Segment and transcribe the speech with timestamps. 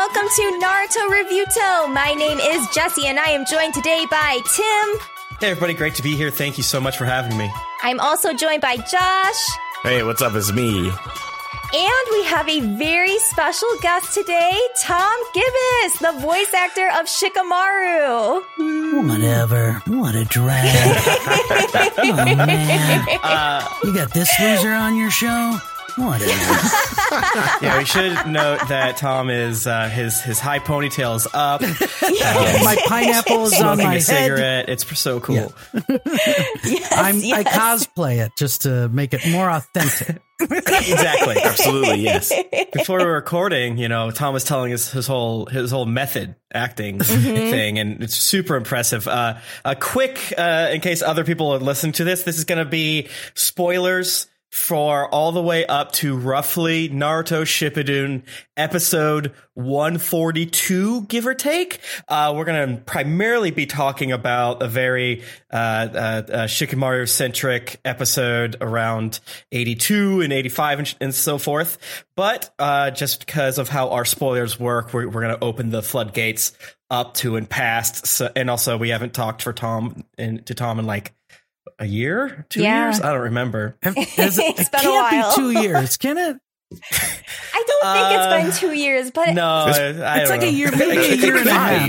[0.00, 1.92] and welcome to Naruto Reviewto.
[1.92, 4.98] My name is Jesse, and I am joined today by Tim.
[5.40, 6.30] Hey, everybody, great to be here.
[6.30, 7.50] Thank you so much for having me.
[7.82, 9.42] I'm also joined by Josh.
[9.82, 10.34] Hey, what's up?
[10.34, 10.90] It's me.
[11.72, 19.08] And we have a very special guest today, Tom Gibis, the voice actor of Shikamaru.
[19.08, 19.74] Whatever.
[19.86, 20.66] What a drag.
[21.98, 23.06] oh, man.
[23.22, 25.58] Uh, You got this loser on your show?
[25.96, 26.30] Whatever.
[27.64, 32.76] yeah, we should note that Tom is uh, his his high ponytail is up, my
[32.86, 34.02] pineapple is on smoking my a head.
[34.02, 34.68] cigarette.
[34.68, 35.52] It's so cool.
[36.62, 40.20] Yes, I'm, I cosplay it just to make it more authentic.
[40.40, 41.36] exactly.
[41.42, 42.32] Absolutely, yes.
[42.72, 46.34] Before we were recording, you know, Tom was telling us his whole his whole method
[46.52, 47.50] acting Mm-hmm.
[47.50, 49.06] thing, and it's super impressive.
[49.08, 52.62] Uh, a quick, uh, in case other people are listening to this, this is going
[52.64, 58.22] to be spoilers for all the way up to roughly Naruto Shippuden
[58.56, 61.80] episode 142, give or take.
[62.08, 67.80] Uh, we're going to primarily be talking about a very uh, uh, uh, Shikamaru centric
[67.84, 69.20] episode around
[69.52, 71.78] 82 and 85 and, and so forth.
[72.16, 75.82] But uh, just because of how our spoilers work, we're, we're going to open the
[75.82, 76.52] floodgates
[76.90, 78.06] up to and past.
[78.06, 81.14] So, and also, we haven't talked for Tom and to Tom in like
[81.78, 82.84] a year, two Yeah.
[82.86, 83.00] years.
[83.00, 83.76] I don't remember.
[83.82, 85.30] Have- Is it, It's it been a can't while.
[85.30, 86.36] be two years, can it?
[86.92, 90.42] I don't think Uh, it's been two years, but No, I, I it's don't like
[90.42, 90.50] a know.
[90.50, 91.88] year- maybe a year and a half.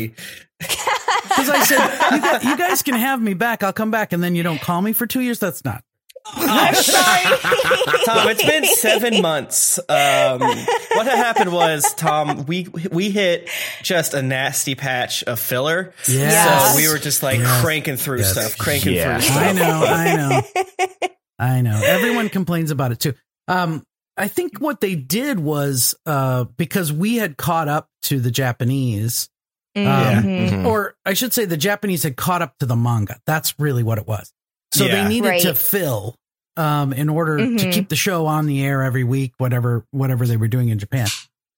[0.59, 3.63] Because I said, you, got, you guys can have me back.
[3.63, 4.13] I'll come back.
[4.13, 5.39] And then you don't call me for two years.
[5.39, 5.83] That's not.
[6.25, 7.23] I'm sorry.
[8.05, 9.79] Tom, it's been seven months.
[9.79, 13.49] Um, what had happened was, Tom, we we hit
[13.83, 15.93] just a nasty patch of filler.
[16.07, 16.71] Yes.
[16.73, 17.61] So we were just like Yes.
[17.61, 18.31] cranking through Yes.
[18.33, 19.19] stuff, cranking Yeah.
[19.19, 19.37] through stuff.
[19.37, 21.07] I know, I know,
[21.39, 21.81] I know.
[21.83, 23.13] Everyone complains about it too.
[23.47, 23.83] Um,
[24.17, 29.29] I think what they did was uh, because we had caught up to the Japanese,
[29.75, 30.49] Mhm.
[30.49, 30.65] Mhm.
[30.65, 33.19] or I should say, the Japanese had caught up to the manga.
[33.25, 34.31] That's really what it was.
[34.73, 35.03] So Yeah.
[35.03, 35.41] they needed Right.
[35.43, 36.15] to fill
[36.57, 37.71] um, in order to Mhm.
[37.73, 41.07] keep the show on the air every week, whatever whatever they were doing in Japan.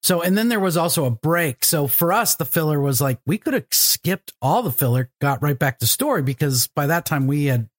[0.04, 1.66] So and then there was also a break.
[1.66, 5.42] So for us, the filler was like we could have skipped all the filler, got
[5.42, 7.70] right back to story because by that time we had,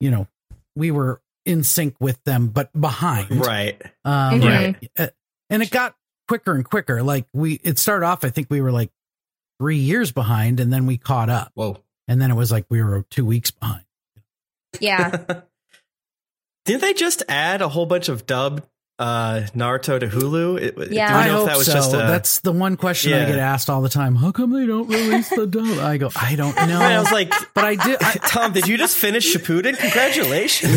[0.00, 0.26] you know,
[0.74, 3.30] we were in sync with them, but behind.
[3.44, 3.80] Right.
[4.04, 4.88] Um, Mhm.
[4.98, 5.06] uh,
[5.50, 5.94] And it got
[6.26, 7.02] quicker and quicker.
[7.02, 8.24] Like we, it started off.
[8.24, 8.90] I think we were like
[9.60, 11.82] three years behind, and then we caught up, Whoa.
[12.06, 13.84] and then it was like we were two weeks behind.
[14.80, 15.24] Yeah.
[16.64, 18.62] Didn't they just add a whole bunch of dub
[18.98, 20.60] uh, Naruto to Hulu?
[20.60, 21.16] It, Yeah.
[21.16, 21.72] I hope that was so.
[21.72, 24.16] just a, That's the one question I get asked all the time.
[24.16, 25.78] How come they don't release the dub?
[25.78, 26.78] I go, I don't know.
[26.80, 28.02] Right, I was like, but I did.
[28.02, 29.78] I, Tom, did you just finish Shippuden?
[29.78, 30.72] Congratulations.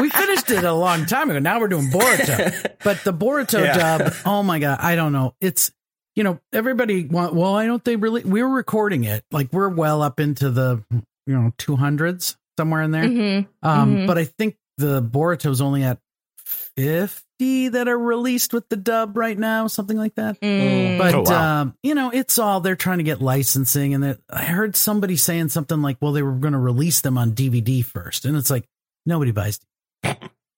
[0.00, 1.38] we finished it a long time ago.
[1.38, 3.98] Now we're doing Boruto, but the Boruto Yeah.
[3.98, 4.12] dub.
[4.24, 5.34] Oh my god, I don't know.
[5.40, 5.70] It's
[6.16, 7.04] you know everybody.
[7.06, 8.22] Want, well, why don't they really?
[8.24, 10.82] We were recording it like we're well up into the
[11.28, 13.04] you know two hundreds somewhere in there.
[13.04, 13.46] Mhm.
[13.62, 14.06] Um, Mhm.
[14.08, 15.98] but I think the Boruto's only at
[16.38, 20.40] fifty that are released with the dub right now, something like that.
[20.40, 20.98] Mm.
[20.98, 21.60] But Oh, wow.
[21.62, 25.16] um, you know, it's all they're trying to get licensing, and that- I heard somebody
[25.16, 28.24] saying something like, "Well, they were going to release them on DVD first.
[28.24, 28.64] and it's like
[29.06, 29.60] nobody buys.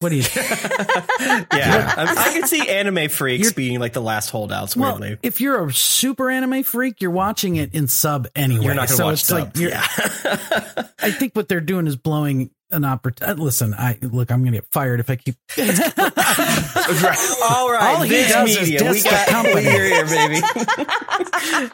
[0.01, 0.23] What do you?
[0.37, 4.75] yeah, I, I can see anime freaks You're- being like the last holdouts.
[4.75, 8.65] well, if you're a super anime freak, you're watching it in sub anyway.
[8.65, 9.39] you're not going to so watch it's dub.
[9.39, 9.87] like you're, yeah.
[11.03, 13.41] I think what they're doing is blowing an opportunity.
[13.43, 15.35] Listen, I look, I'm going to get fired if I keep.
[15.59, 17.37] right.
[17.51, 19.55] All right, All he this does is media, diss we the got company.
[19.67, 20.41] We're here, baby.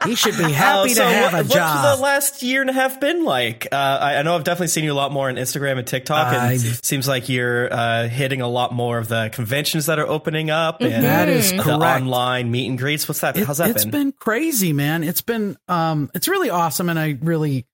[0.04, 1.52] he should be happy Uh, so to have what, a what's
[1.98, 3.66] the last year and a half been like?
[3.70, 6.32] Uh, I, I know I've definitely seen you a lot more on Instagram and TikTok,
[6.34, 10.06] and it seems like you're uh, hitting a lot more of the conventions that are
[10.06, 12.02] opening up and That is the correct.
[12.02, 13.06] online meet and greets.
[13.08, 13.36] What's that?
[13.36, 13.90] It, How's that It's been?
[13.90, 14.12] been?
[14.12, 15.04] crazy, man.
[15.04, 17.66] It's been um it's really awesome and I really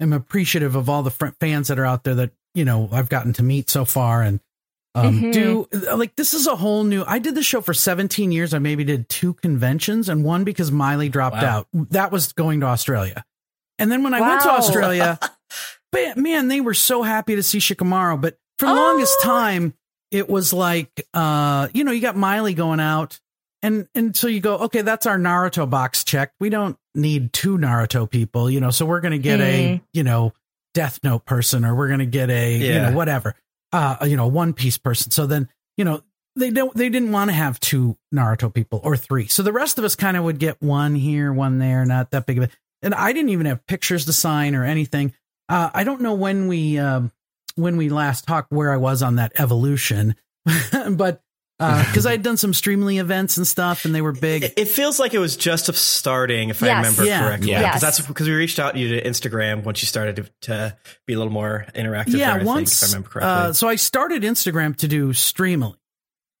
[0.00, 3.08] am appreciative of all the fr- fans that are out there that, you know, I've
[3.08, 4.40] gotten to meet so far and
[4.96, 5.32] um Mhm.
[5.32, 8.54] do like this is a whole new I did the show for 17 years.
[8.54, 11.58] I maybe did two conventions and one because Maile dropped Wow.
[11.58, 11.68] out.
[11.90, 13.24] That was going to Australia.
[13.78, 15.18] And then when I went to Australia,
[15.92, 19.24] ba- man, they were so happy to see Shikamaru, but for the longest Oh.
[19.24, 19.74] time
[20.12, 23.18] it was like uh you know, you got Maile going out
[23.62, 26.34] and and so you go, okay, that's our Naruto box checked.
[26.38, 30.32] We don't need two Naruto people, you know, so we're gonna get a, you know,
[30.74, 33.34] Death Note person or we're gonna get a, you know, whatever.
[33.72, 35.10] Uh, you know, One Piece person.
[35.10, 36.02] So then, you know,
[36.36, 39.28] they don't they didn't want to have two Naruto people or three.
[39.28, 42.26] So the rest of us kind of would get one here, one there, not that
[42.26, 42.48] big of a
[42.84, 45.14] and I didn't even have pictures to sign or anything.
[45.48, 47.10] Uh, I don't know when we um,
[47.56, 50.16] when we last talked where I was on that evolution,
[50.90, 51.22] but
[51.58, 54.42] because I had done some Streamily events and stuff, and they were big.
[54.42, 57.20] It, it feels like it was just starting, if I remember Yeah.
[57.20, 57.50] correctly.
[57.50, 57.60] Yeah.
[57.60, 57.80] because Yes.
[57.96, 61.12] that's because we reached out to you to Instagram once you started to, to be
[61.14, 62.18] a little more interactive.
[62.18, 62.80] yeah, there, I once.
[62.80, 63.30] think, if I remember correctly.
[63.50, 65.76] uh, so I started Instagram to do Streamily,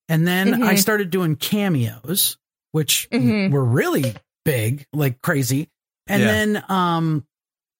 [0.08, 0.64] and then Mhm.
[0.66, 2.36] I started doing cameos,
[2.72, 3.50] which Mhm.
[3.52, 4.14] were really
[4.44, 5.70] big, like crazy.
[6.06, 6.32] And Yeah.
[6.32, 7.24] then, um,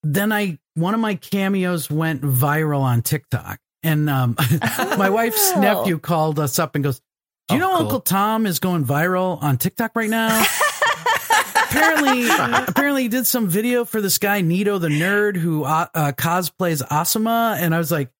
[0.03, 4.35] then I one of my cameos went viral on TikTok, and um,
[4.99, 5.61] my wife's Oh.
[5.61, 7.01] nephew called us up and goes,
[7.49, 7.83] "Do you Oh, know cool.
[7.87, 10.45] Uncle Tom is going viral on TikTok right now?"
[11.57, 16.13] apparently, apparently, he did some video for this guy Nito the nerd who uh, uh,
[16.13, 18.11] cosplays Asuma, and I was like,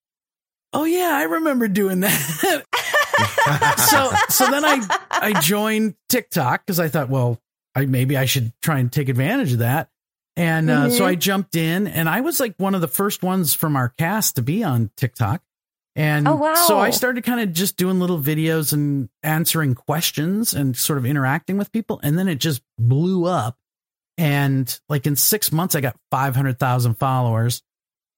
[0.73, 2.65] "Oh yeah, I remember doing that."
[3.79, 4.81] so, so then I
[5.11, 7.41] I joined TikTok because I thought, well,
[7.75, 9.89] I maybe I should try and take advantage of that.
[10.37, 11.07] And uh, so Mhm.
[11.07, 14.35] I jumped in, and I was like one of the first ones from our cast
[14.37, 15.43] to be on TikTok.
[15.97, 16.55] And Oh, wow.
[16.55, 21.07] so I started kind of just doing little videos and answering questions and sort of
[21.07, 22.01] interacting with people.
[22.03, 23.57] And then it just blew up.
[24.19, 27.63] And like in six months, I got 500,000 followers.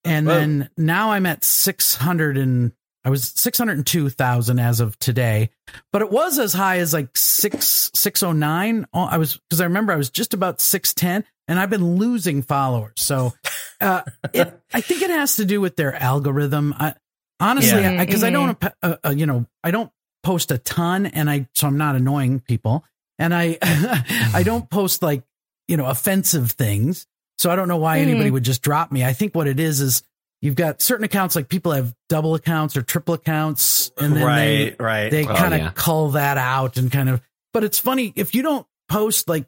[0.04, 0.34] And Whoa.
[0.34, 2.72] then now I'm at 600 and
[3.04, 5.50] I was 602,000 as of today,
[5.92, 8.86] but it was as high as like six, 609.
[8.92, 12.42] Oh, I was, cause I remember I was just about 610 and I've been losing
[12.42, 12.94] followers.
[12.96, 13.32] So,
[13.80, 14.02] uh,
[14.34, 16.74] it, I think it has to do with their algorithm.
[16.76, 16.94] I,
[17.40, 18.04] honestly, Yeah.
[18.04, 18.32] because I, Mhm.
[18.32, 19.90] don't, uh, uh, you know, I don't
[20.22, 22.84] post a ton and I, so I'm not annoying people
[23.18, 23.58] and I,
[24.34, 25.22] I don't post like,
[25.68, 27.06] you know, offensive things.
[27.38, 28.02] So I don't know why Mhm.
[28.02, 29.04] anybody would just drop me.
[29.04, 30.02] I think what it is is
[30.42, 34.76] you've got certain accounts like people have double accounts or triple accounts and then right,
[34.80, 35.10] right.
[35.10, 35.70] they, they Oh, kind of yeah.
[35.74, 37.20] cull that out and kind of,
[37.52, 39.46] but it's funny if you don't post like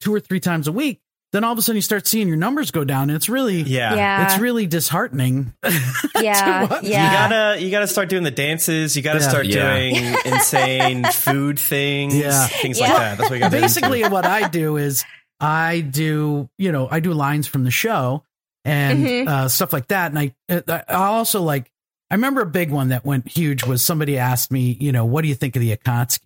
[0.00, 1.00] two or three times a week,
[1.36, 3.10] then all of a sudden you start seeing your numbers go down.
[3.10, 3.94] And it's really, yeah.
[3.94, 4.24] Yeah.
[4.26, 5.52] it's really disheartening.
[6.20, 6.66] yeah.
[6.66, 6.82] what?
[6.82, 8.96] You gotta you gotta start doing the dances.
[8.96, 9.28] You gotta Yeah.
[9.28, 9.78] start Yeah.
[9.78, 12.46] doing insane food things, Yeah.
[12.48, 12.86] things Yeah.
[12.88, 13.18] like that.
[13.18, 14.08] That's what you gotta Basically, do.
[14.10, 15.04] what I do is
[15.38, 18.24] I do, you know, I do lines from the show
[18.64, 19.28] and Mhm.
[19.28, 20.10] uh, stuff like that.
[20.12, 21.70] And I, uh, I also like,
[22.10, 25.22] I remember a big one that went huge was somebody asked me, you know, what
[25.22, 26.20] do you think of the Akatsuki?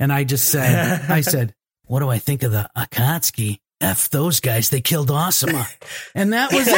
[0.00, 1.54] And I just said, I said,
[1.86, 3.60] what do I think of the Akatsuki?
[3.80, 5.66] F those guys, they killed Asuma.
[6.14, 6.74] And that was it.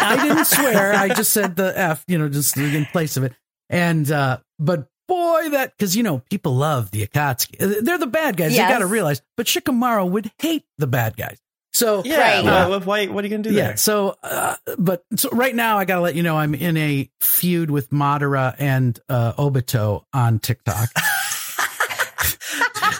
[0.00, 0.94] I didn't swear.
[0.94, 3.34] I just said the F, you know, just in place of it.
[3.68, 7.60] And, uh, but boy, that, cause you know, people love the Akatsuki.
[7.60, 8.54] Uh, They're the bad guys.
[8.54, 8.68] Yes.
[8.68, 11.38] You got to realize, but Shikamaru would hate the bad guys.
[11.74, 12.18] So, Yeah.
[12.18, 12.44] Right.
[12.44, 13.68] Well, what, why, what are you gonna do yeah.
[13.68, 13.76] there?
[13.76, 17.10] So, uh, but so right now I got to let you know I'm in a
[17.20, 20.88] feud with Madara and, uh, Obito on TikTok.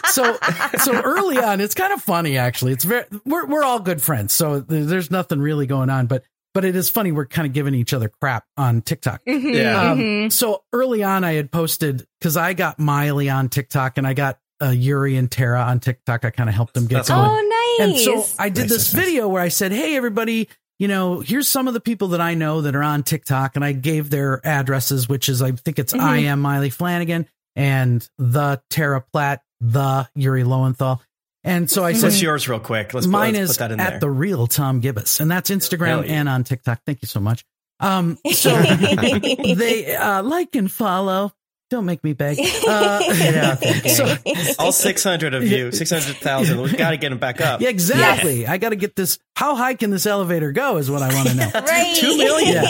[0.09, 0.37] so
[0.79, 4.33] so early on it's kind of funny actually it's very we're, we're all good friends
[4.33, 6.23] so there's nothing really going on but
[6.53, 9.91] but it is funny we're kind of giving each other crap on tiktok Mhm, Yeah.
[9.91, 10.31] um, mhm.
[10.31, 14.39] so early on i had posted because i got Maile on tiktok and i got
[14.61, 17.77] uh, yuri and tara on tiktok i kind of helped them get That's going Oh,
[17.81, 18.03] and nice.
[18.03, 19.05] so I did Nice, this nice, nice.
[19.05, 22.33] video where I said, Hey, everybody, you know, here's some of the people that I
[22.33, 23.55] know that are on TikTok.
[23.55, 26.01] And I gave their addresses, which is, I think it's Mhm.
[26.01, 27.25] I am Maile Flanagan
[27.55, 31.01] and the Tara Platt, the Yuri Lowenthal.
[31.43, 32.93] And so I said, What's yours, real quick?
[32.93, 33.99] Let's, mine let's is put that in at there.
[34.01, 35.19] the real Tom Gibis.
[35.21, 36.15] And that's Instagram yeah.
[36.15, 36.81] and on TikTok.
[36.85, 37.45] Thank you so much.
[37.79, 41.31] Um, so they, uh, like and follow.
[41.69, 42.39] Don't make me beg.
[42.39, 43.55] Uh, Yeah,
[43.87, 44.15] so,
[44.57, 46.61] All 600 of you, 600,000.
[46.61, 47.61] We've got to get them back up.
[47.61, 48.47] yeah, exactly.
[48.47, 49.19] I got to get this.
[49.35, 50.77] How high can this elevator go?
[50.77, 51.51] Is what I want to know.
[51.53, 51.95] right.
[51.95, 52.65] Two million.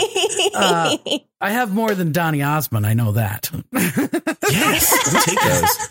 [0.54, 0.96] Uh,
[1.40, 2.86] I have more than Donny Osmond.
[2.86, 3.50] I know that.
[4.50, 5.88] Yes, we'll take those.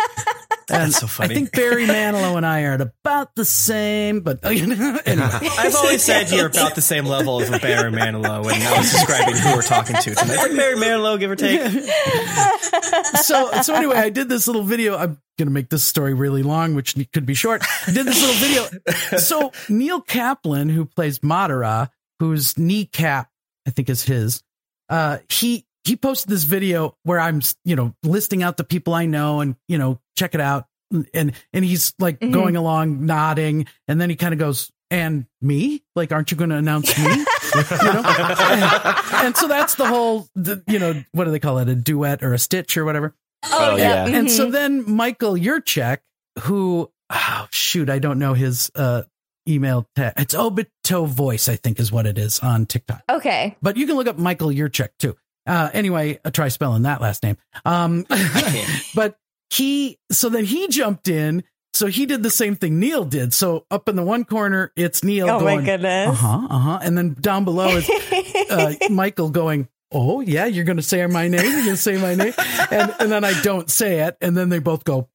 [0.71, 1.31] And That's so funny.
[1.31, 4.99] I think Barry Manilow and I are at about the same, but anyway.
[5.07, 9.35] I've always said you're about the same level as Barry Manilow when I was describing
[9.35, 10.35] who we're talking to tonight.
[10.39, 11.59] Like Barry Manilow, give or take.
[13.23, 14.95] so so anyway, I did this little video.
[14.95, 17.63] I'm gonna make this story really long, which could be short.
[17.87, 19.17] I did this little video.
[19.17, 21.89] So Neil Kaplan, who plays Madara,
[22.19, 23.29] whose kneecap
[23.67, 24.43] I think is his,
[24.89, 29.05] uh, he he posted this video where I'm you know listing out the people I
[29.05, 30.65] know and you know check it out
[31.13, 32.31] and and he's like Mhm.
[32.33, 36.50] going along nodding and then he kind of goes and me like aren't you going
[36.50, 37.03] to announce me
[37.55, 41.69] you know and so that's the whole the, you know what do they call it
[41.69, 43.13] a duet or a stitch or whatever
[43.45, 44.05] Oh, Oh, yeah.
[44.07, 44.17] yeah.
[44.17, 44.51] and so Mhm.
[44.51, 46.00] then Michael Yurchak,
[46.41, 49.03] who, oh, shoot, I don't know his uh,
[49.48, 49.88] email.
[49.95, 53.01] Ta- it's Obito Voice, I think is what it is on TikTok.
[53.09, 53.55] okay.
[53.62, 55.15] But you can look up Michael Yurchak too.
[55.50, 57.36] Uh, anyway, uh, try spelling that last name.
[57.65, 58.06] Um,
[58.96, 59.18] but
[59.50, 61.44] he, so then he jumped in.
[61.74, 63.34] So he did the same thing Neil did.
[63.34, 66.10] So up in the one corner, it's Neil Oh going, my goodness.
[66.10, 66.79] uh huh, uh huh.
[66.82, 67.89] And then down below is
[68.50, 71.41] uh, Michael going, "Oh yeah, you're going to say my name.
[71.44, 72.34] You're going to say my name,"
[72.72, 75.08] and and then I don't say it, and then they both go,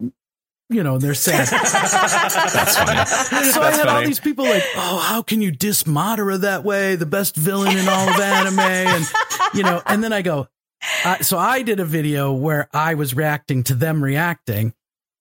[0.74, 1.46] you know, they're sad.
[1.48, 3.50] That's funny.
[3.50, 6.96] so I had all these people like, "Oh, how can you diss Madara that way?
[6.96, 9.04] The best villain in all of anime," and
[9.54, 10.48] you know, and then I go,
[11.04, 14.74] uh, so I did a video where I was reacting to them reacting,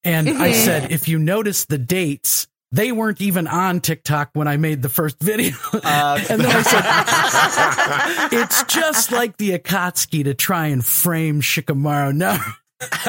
[0.04, 2.48] and I said, if you notice the dates.
[2.72, 5.56] They weren't even on TikTok when I made the first video.
[5.72, 12.16] Uh, and then I said, it's just like the Akatsuki to try and frame Shikamaru.
[12.16, 12.36] No.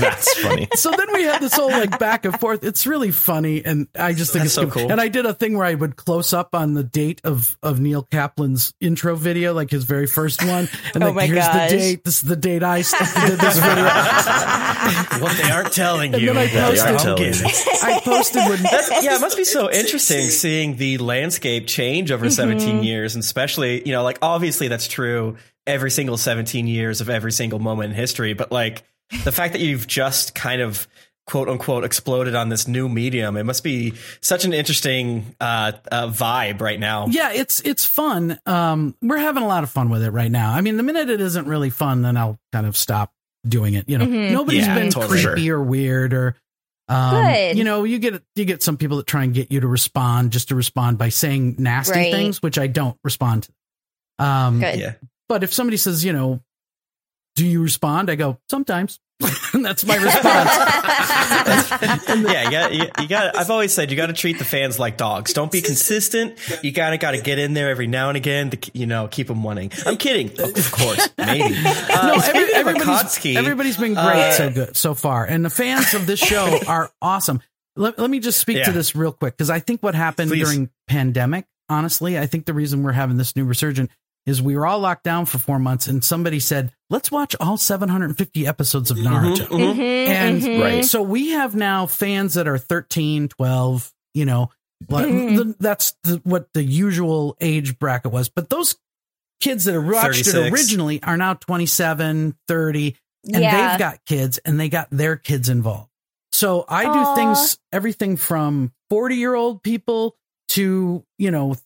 [0.00, 0.68] That's funny.
[0.74, 2.64] So then we had this whole like back and forth.
[2.64, 3.64] It's really funny.
[3.64, 4.90] And I just think That's it's so cool.
[4.90, 7.80] And I did a thing where I would close up on the date of, of
[7.80, 10.68] Neil Kaplan's intro video, like his very first one.
[10.94, 11.70] And Oh like, my here's gosh.
[11.70, 12.04] the date.
[12.04, 13.84] This is the date I did this video.
[15.22, 16.28] what they aren't telling And you.
[16.32, 17.46] then I that They I'm are telling getting.
[17.48, 17.54] you.
[17.82, 18.62] I posted when
[19.02, 22.82] yeah, it must be so interesting seeing the landscape change over 17 mm-hmm.
[22.82, 25.36] years, and especially, you know, like obviously that's true
[25.68, 28.82] every single 17 years of every single moment in history, but like
[29.24, 30.88] the fact that you've just kind of
[31.26, 36.08] quote unquote exploded on this new medium, it must be such an interesting uh, uh,
[36.08, 37.06] vibe right now.
[37.08, 38.38] Yeah, it's it's fun.
[38.46, 40.52] Um, we're having a lot of fun with it right now.
[40.52, 43.12] I mean, the minute it isn't really fun, then I'll kind of stop
[43.46, 43.88] doing it.
[43.88, 44.32] You know, Mhm.
[44.32, 45.22] nobody's Yeah, been totally.
[45.22, 46.34] creepy or weird or.
[46.90, 47.58] Um, Good.
[47.58, 50.32] You know, you get you get some people that try and get you to respond
[50.32, 52.10] just to respond by saying nasty Right.
[52.14, 53.42] things, which I don't respond
[54.18, 54.24] to.
[54.24, 54.78] Um, Good.
[54.80, 54.92] Yeah.
[55.28, 56.40] But if somebody says, you know,
[57.36, 58.10] do you respond?
[58.10, 58.98] I go sometimes.
[59.52, 60.50] and that's my response.
[62.32, 63.36] yeah, you got, you, you got.
[63.36, 65.32] I've always said you got to treat the fans like dogs.
[65.32, 66.38] Don't be consistent.
[66.62, 69.26] You gotta got to get in there every now and again to you know keep
[69.26, 69.72] them wanting.
[69.86, 71.56] I'm kidding, of course, maybe.
[71.90, 75.94] Uh, no, every, everybody's, everybody's been great uh, so good so far, and the fans
[75.94, 77.40] of this show are awesome.
[77.76, 80.44] Let, let me just speak to this real quick because I think what happened Please.
[80.44, 83.90] during pandemic, honestly, I think the reason we're having this new resurgence
[84.28, 87.56] is we were all locked down for four months, and somebody said, "Let's watch all
[87.56, 89.74] 750 episodes of Naruto." mhm.
[89.74, 90.60] Mhm, And mhm.
[90.62, 90.84] Right.
[90.84, 94.50] so we have now fans that are 13, 12, you know,
[94.88, 95.36] like, Mhm.
[95.36, 98.28] the, that's the, what the usual age bracket was.
[98.28, 98.76] But those
[99.40, 102.96] kids that are watched it originally are now 27, 30,
[103.32, 103.70] and Yeah.
[103.70, 105.90] they've got kids and they got their kids involved.
[106.32, 110.16] So I do things, everything from 40 year old people
[110.50, 111.56] to, you know,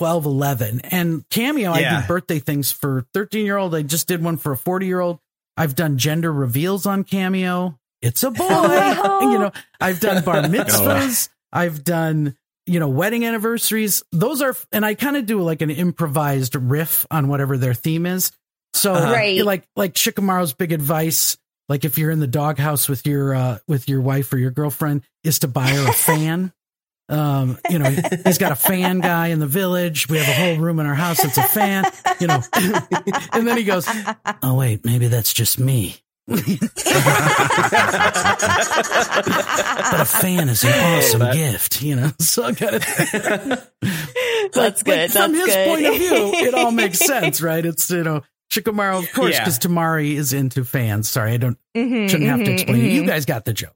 [0.00, 0.80] 12, 11.
[0.84, 2.00] And Cameo, I Yeah.
[2.00, 3.74] do birthday things for 13 year old.
[3.74, 5.18] I just did one for a 40 year old.
[5.58, 7.78] I've done gender reveals on Cameo.
[8.00, 8.46] It's a boy.
[8.48, 9.30] Oh.
[9.32, 11.28] you know, I've done bar mitzvahs.
[11.52, 14.02] I've done, you know, wedding anniversaries.
[14.10, 18.06] Those are, and I kind of do like an improvised riff on whatever their theme
[18.06, 18.32] is.
[18.72, 19.12] So, Uh-huh.
[19.12, 19.44] Right.
[19.44, 21.36] like, like Shikamaru's big advice,
[21.68, 25.02] like if you're in the doghouse with your, uh, with your wife or your girlfriend,
[25.24, 26.54] is to buy her a fan.
[27.10, 27.90] Um, you know,
[28.24, 30.08] he's got a fan guy in the village.
[30.08, 31.84] We have a whole room in our house that's a fan,
[32.20, 32.40] you know.
[33.32, 33.88] and then he goes,
[34.42, 35.96] Oh, wait, maybe that's just me.
[36.30, 36.40] but
[40.00, 42.10] a fan is an awesome that- gift, you know.
[42.20, 42.82] So I got it.
[44.52, 45.10] That's good.
[45.12, 45.68] from That's his good.
[45.68, 47.64] point of view, it all makes sense, right?
[47.64, 49.40] It's you know Shikamaru, of course, Yeah.
[49.40, 51.08] because Temari is into fans.
[51.08, 52.92] Sorry, I don't Mhm, shouldn't have to mhm, explain it.
[52.92, 53.06] You mhm.
[53.08, 53.74] guys got the joke.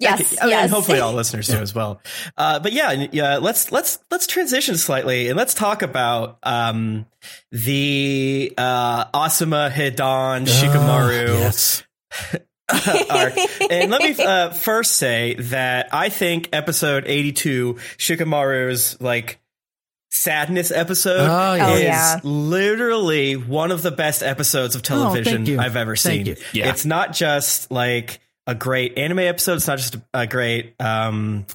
[0.00, 0.36] Yes.
[0.40, 0.70] I mean, yes.
[0.70, 2.00] hopefully all listeners do as well.
[2.36, 7.06] Uh, but yeah, yeah, let's let's let's transition slightly and let's talk about um,
[7.52, 11.84] the uh, Asuma Hidan Shikamaru Oh, yes.
[13.10, 13.34] arc.
[13.70, 19.38] And let me uh, first say that I think episode 82, Shikamaru's like
[20.10, 21.66] sadness episode, Oh, yeah.
[21.68, 22.20] Oh, is yeah.
[22.24, 25.58] literally one of the best episodes of television you.
[25.58, 26.36] I've ever Thank seen.
[26.36, 26.42] you.
[26.52, 26.70] Yeah.
[26.70, 29.54] It's not just like a great anime episode.
[29.54, 31.46] It's not just a great um,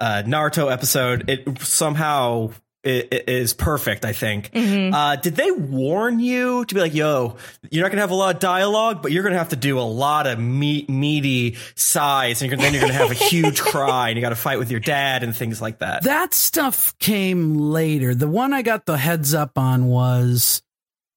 [0.00, 1.30] uh, Naruto episode.
[1.30, 2.50] It somehow
[2.84, 4.04] i- i- is perfect.
[4.04, 4.50] I think.
[4.52, 4.92] Mhm.
[4.92, 7.36] Uh, did they warn you to be like, "Yo,
[7.70, 9.82] you're not gonna have a lot of dialogue, but you're gonna have to do a
[9.82, 14.16] lot of meat, meaty sighs, and you're then you're gonna have a huge cry, and
[14.18, 18.14] you got to fight with your dad and things like that." That stuff came later.
[18.16, 20.60] The one I got the heads up on was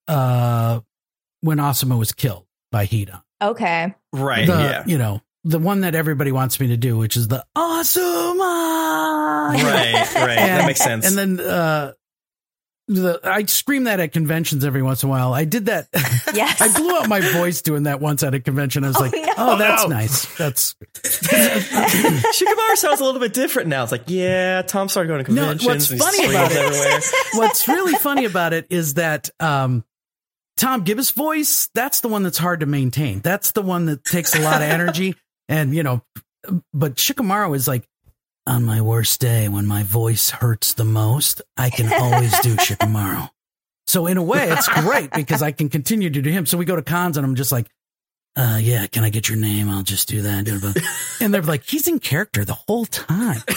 [0.07, 0.81] uh
[1.41, 3.21] when Asuma was killed by Hidan.
[3.41, 3.93] Okay.
[4.19, 4.47] Right?
[4.47, 4.83] the, yeah.
[4.85, 9.53] You know, the one that everybody wants me to do, which is the Asuma.
[9.53, 9.93] Right.
[10.15, 10.35] Right.
[10.37, 11.07] that makes sense.
[11.07, 11.93] And then uh
[12.87, 15.33] the I scream that at conventions every once in a while.
[15.33, 15.87] I did that.
[16.35, 16.59] Yes.
[16.59, 18.83] I blew out my voice doing that once at a convention.
[18.83, 19.33] I was Oh, like, no.
[19.37, 19.89] "Oh, that's no.
[19.89, 20.25] nice.
[20.37, 23.83] That's Shikamaru sounds a little bit different now.
[23.83, 25.63] It's like, yeah, Tom started going to conventions.
[25.63, 25.99] No, conventions.
[26.01, 26.99] what's funny about it- everywhere.
[27.35, 29.85] what's really funny about it is that um,
[30.57, 33.19] Tom Gibbs' voice, that's the one that's hard to maintain.
[33.19, 35.15] That's the one that takes a lot of energy.
[35.47, 36.01] And, you know,
[36.73, 37.87] but Shikamaru is like,
[38.47, 43.29] on my worst day, when my voice hurts the most, I can always do Shikamaru.
[43.87, 46.47] So in a way, it's great because I can continue to do him.
[46.47, 47.67] So we go to cons and I'm just like,
[48.37, 49.69] uh, yeah, can I get your name?
[49.69, 50.45] I'll just do that.
[51.21, 53.41] And they're like, he's in character the whole time.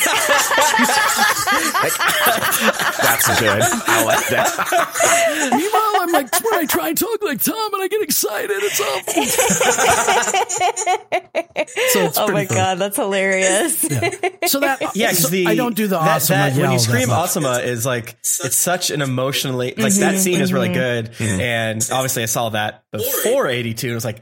[1.91, 3.63] That's good.
[3.63, 5.49] I like that.
[5.53, 8.81] Meanwhile, I'm like, when I try and talk like Tom and I get excited, it's
[8.81, 9.25] awful.
[11.93, 12.57] so it's oh my fun.
[12.57, 13.85] god, that's hilarious.
[13.91, 14.11] Yeah.
[14.47, 16.35] So that, Yeah, 'cause so the I don't do the that, awesome.
[16.37, 17.19] that- when you scream much.
[17.19, 21.87] "Awesome" is like it's such an emotionally like Mm-hmm, that scene is really good, and
[21.93, 23.87] obviously I saw that before '82.
[23.89, 24.21] and It was like,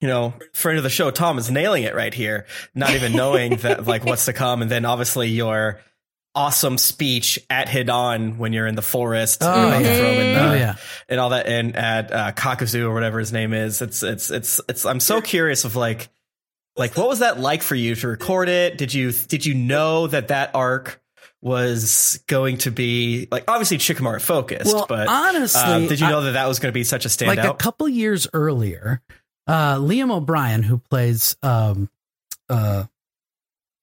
[0.00, 3.56] you know, friend of the show, Tom is nailing it right here, not even knowing
[3.62, 5.80] that like what's to come, and then obviously your
[6.34, 9.96] awesome speech at Hidan when you're in the forest, Oh, you know, yeah.
[9.98, 10.74] throwing the- Oh yeah.
[11.08, 13.80] and all that, and at uh, Kakuzu or whatever his name is.
[13.80, 14.84] It's it's it's it's.
[14.84, 16.10] I'm so curious of like,
[16.76, 18.76] like what was that like for you to record it?
[18.76, 21.00] Did you did you know that that arc
[21.42, 26.10] was going to be like obviously Shikamaru focused, Well, but honestly, uh, did you I-
[26.10, 27.26] know that that was going to be such a standout?
[27.28, 29.00] like a couple years earlier,
[29.46, 31.88] uh, Liam O'Brien, who plays um,
[32.48, 32.84] uh,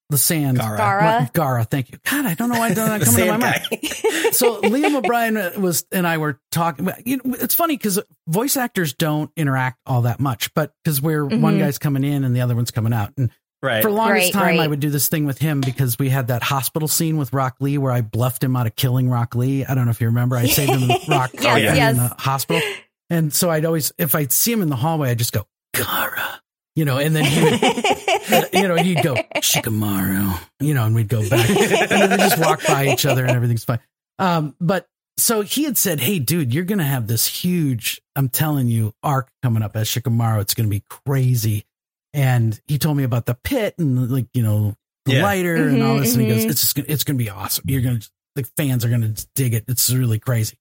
[0.09, 0.77] the Sand Gaara.
[0.77, 1.31] Gaara.
[1.33, 1.97] Gaara, thank you.
[2.09, 4.33] God, I don't know why it's not The coming to my sand mind.
[4.35, 6.89] so Liam O'Brien was and I were talking.
[7.05, 11.25] You know, it's funny because voice actors don't interact all that much, but because we're
[11.25, 11.59] one Mhm.
[11.59, 13.31] guy's coming in and the other one's coming out, and
[13.63, 13.81] right.
[13.81, 16.27] for the longest Right, time, I would do this thing with him because we had
[16.27, 19.65] that hospital scene with Rock Lee where I bluffed him out of killing Rock Lee.
[19.65, 20.35] I don't know if you remember.
[20.35, 21.91] I saved him Rock Yes, yes.
[21.91, 22.61] in the hospital,
[23.09, 26.39] and so I'd always, if I'd see him in the hallway, I'd just go Gaara,
[26.75, 31.07] you know, and then he would you know, he'd go Shikamaru, you know, and we'd
[31.09, 33.79] go back, and then we just walk by each other, and everything's fine.
[34.19, 34.87] Um, but
[35.17, 39.29] so he had said, "Hey, dude, you're gonna have this huge, I'm telling you, arc
[39.43, 40.41] coming up as Shikamaru.
[40.41, 41.65] It's gonna be crazy."
[42.13, 44.75] And he told me about the pit and like you know
[45.05, 45.23] the Yeah.
[45.23, 46.49] lighter and all this, and he goes, mhm.
[46.51, 47.63] "It's just gonna, it's gonna be awesome.
[47.67, 47.99] You're gonna
[48.35, 49.65] the fans are gonna dig it.
[49.67, 50.57] It's really crazy."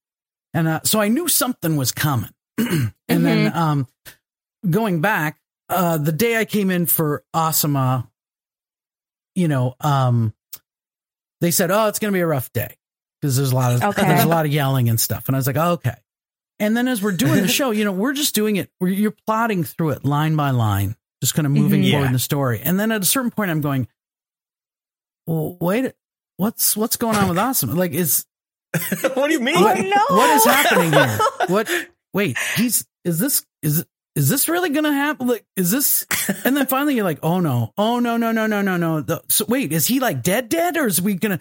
[0.55, 2.31] And uh, so I knew something was coming.
[2.59, 3.87] and then um,
[4.68, 8.09] going back, uh, the day I came in for Asuma,
[9.35, 10.35] you know, um,
[11.40, 12.77] they said, "Oh, it's going to be a rough day
[13.20, 14.03] because there's a lot of Okay.
[14.07, 15.94] there's a lot of yelling and stuff." And I was like, oh, "Okay."
[16.59, 18.70] And then as we're doing the show, you know, we're just doing it.
[18.81, 21.90] We're, you're plotting through it line by line, just kind of moving Mhm.
[21.90, 22.07] forward Yeah.
[22.09, 22.61] in the story.
[22.62, 23.88] And then at a certain point, I'm going,
[25.27, 25.92] "Well, wait,
[26.37, 27.75] what's what's going on with Asuma?
[27.75, 28.27] Like, is
[29.14, 29.57] what do you mean?
[29.57, 30.16] Oh, no.
[30.16, 31.18] what is happening here?
[31.48, 31.68] What?
[32.14, 35.27] Wait, he's is this is is this really going to happen?
[35.27, 36.07] Like, is this?
[36.44, 39.01] And then finally, you're like, oh no, oh no, no, no, no, no, no.
[39.01, 41.40] The, so wait, is he like dead, dead, or is we gonna?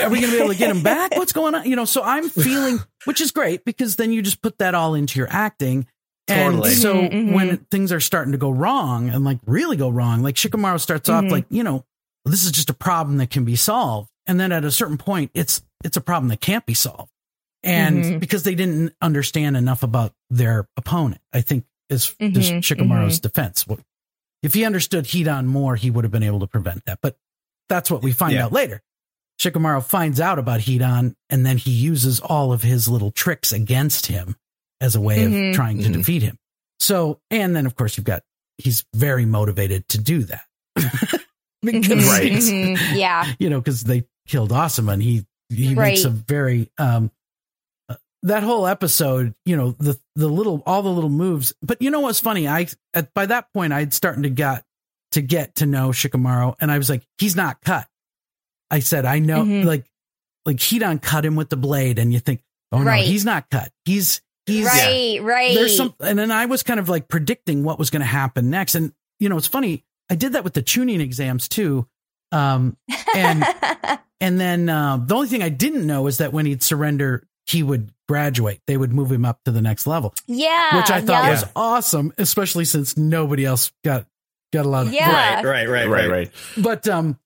[0.00, 1.16] Are we gonna be able to get him back?
[1.16, 1.64] What's going on?
[1.64, 4.94] You know, so I'm feeling, which is great because then you just put that all
[4.94, 5.86] into your acting.
[6.26, 6.74] And Totally.
[6.74, 7.32] so Mhm, mhm.
[7.34, 11.08] when things are starting to go wrong and like really go wrong, like Shikamaru starts
[11.08, 11.30] off Mhm.
[11.30, 11.84] like, you know,
[12.24, 14.10] this is just a problem that can be solved.
[14.26, 17.10] And then at a certain point, it's it's a problem that can't be solved.
[17.68, 18.20] And Mhm.
[18.20, 22.18] because they didn't understand enough about their opponent, I think is just
[22.52, 23.64] Mhm, Shikamaru's defense.
[24.42, 27.00] If he understood Hidan more, he would have been able to prevent that.
[27.02, 27.16] But
[27.68, 28.44] that's what we find Yeah.
[28.46, 28.82] out later.
[29.40, 34.06] Shikamaru finds out about Hidan, and then he uses all of his little tricks against
[34.06, 34.36] him
[34.80, 35.50] as a way Mhm.
[35.50, 35.92] of trying to Mhm.
[35.94, 36.38] defeat him.
[36.80, 38.22] So, and then of course you've got
[38.58, 40.44] he's very motivated to do that.
[41.62, 42.96] because, Mhm, Right.
[42.96, 43.32] Yeah.
[43.38, 47.10] You know, because they killed Asuma, and he he makes a very um
[48.22, 49.34] that whole episode.
[49.44, 51.54] You know, the the little all the little moves.
[51.62, 52.48] But you know what's funny?
[52.48, 54.64] I at by that point I'd starting to get
[55.12, 57.86] to get to know Shikamaru, and I was like, he's not cut.
[58.70, 59.64] I said, I know, Mhm.
[59.64, 59.86] like
[60.44, 63.70] like Hidan cut him with the blade, and you think, oh no, he's not cut.
[63.84, 65.54] He's he's Right, right.
[65.54, 68.48] there's some and then i was kind of like predicting what was going to happen
[68.48, 71.86] next and you know it's funny i did that with the Chunin exams too
[72.32, 72.74] um
[73.14, 73.44] and
[74.22, 77.62] and then uh, the only thing i didn't know is that when he'd surrender he
[77.62, 80.76] would graduate they would move him up to the next level yeah.
[80.76, 81.30] which i thought yeah.
[81.30, 84.06] was awesome especially since nobody else got
[84.52, 85.42] got a lot of Yeah.
[85.42, 86.30] Right, right, right, right, right.
[86.56, 87.18] but um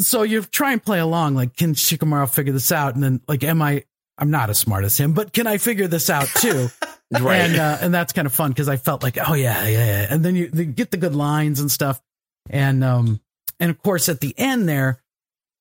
[0.00, 3.44] so you try and play along like can shikamaru figure this out and then like
[3.44, 3.84] am i
[4.18, 6.68] i'm not as smart as him but can i figure this out too
[7.10, 7.36] Right.
[7.36, 10.06] and uh, and that's kind of fun because I felt like, oh yeah, yeah, yeah,
[10.10, 12.02] and then you, you get the good lines and stuff,
[12.50, 13.20] and um
[13.58, 15.00] and of course at the end there,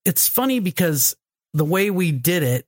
[0.03, 1.15] it's funny because
[1.53, 2.65] the way we did it,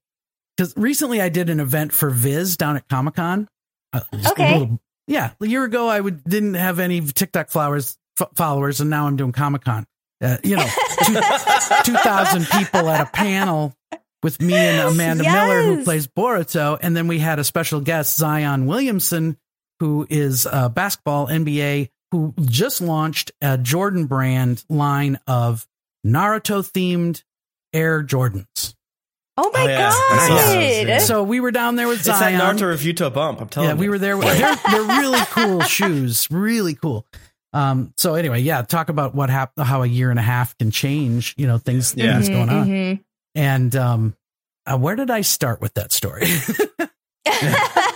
[0.60, 3.48] because recently I did an event for Viz down at Comic Con.
[3.94, 4.60] Uh, Okay.
[4.60, 8.90] little- yeah, a year ago I would didn't have any TikTok flowers f- followers, and
[8.90, 9.86] now I'm doing Comic Con.
[10.22, 10.68] Uh, you know,
[11.86, 13.74] 2,000 people at a panel
[14.22, 16.78] with me and Amanda Miller, who plays Boruto.
[16.82, 19.38] And then we had a special guest, Zion Williamson,
[19.80, 25.66] who is a basketball NBA, who just launched a Jordan brand line of
[26.06, 27.24] Naruto themed
[27.74, 28.76] Air Jordans.
[29.42, 29.90] Oh my Oh, yeah.
[29.92, 30.88] god!
[30.88, 31.08] Nice.
[31.08, 32.14] So we were down there with Zion.
[32.16, 32.58] It's that Zion.
[32.58, 33.40] Naruto review to bump.
[33.40, 33.80] I'm telling yeah, you.
[33.80, 34.18] we were there.
[34.18, 37.06] With, they're they're really cool shoes, really cool.
[37.54, 37.94] Um.
[37.98, 41.36] So anyway, yeah, talk about what happened, how a year and a half can change.
[41.38, 42.14] You know, things Yeah.
[42.16, 42.68] things going on.
[42.68, 43.04] Mhm,
[43.36, 44.16] And um,
[44.66, 46.28] uh, where did I start with that story?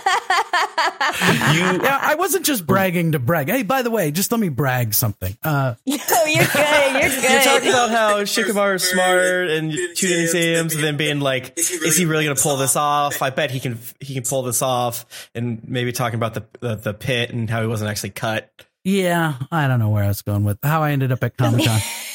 [1.18, 1.82] mhm.
[1.82, 3.48] yeah, I wasn't just bragging to brag.
[3.48, 5.36] Hey, by the way, just let me brag something.
[5.42, 6.32] Uh, no, you're good.
[6.34, 7.30] You're good.
[7.30, 11.96] You're talking about how Shikamaru is smart and Chunin exams, and then being like, "Is
[11.96, 13.78] he really going to pull this off?" I bet he can.
[14.00, 17.60] He can pull this off, and maybe talking about the the, the pit and how
[17.60, 18.50] he wasn't actually cut.
[18.84, 21.64] Yeah, I don't know where I was going with how I ended up at Comic
[21.66, 21.80] Con.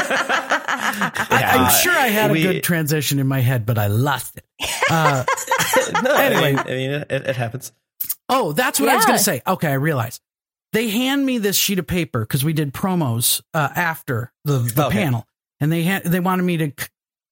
[0.00, 4.36] I'm Uh, sure I had we- a good transition in my head, but I lost
[4.36, 4.44] it.
[4.90, 5.24] Uh,
[6.02, 6.48] no, Anyway.
[6.48, 7.72] I mean, I mean it, it happens.
[8.28, 9.42] Oh, that's what I was going to say.
[9.46, 10.20] Okay, I realized.
[10.72, 14.86] They hand me this sheet of paper because we did promos uh, after the, the
[14.86, 14.98] Okay.
[14.98, 15.26] panel,
[15.60, 16.72] and they had they wanted me to.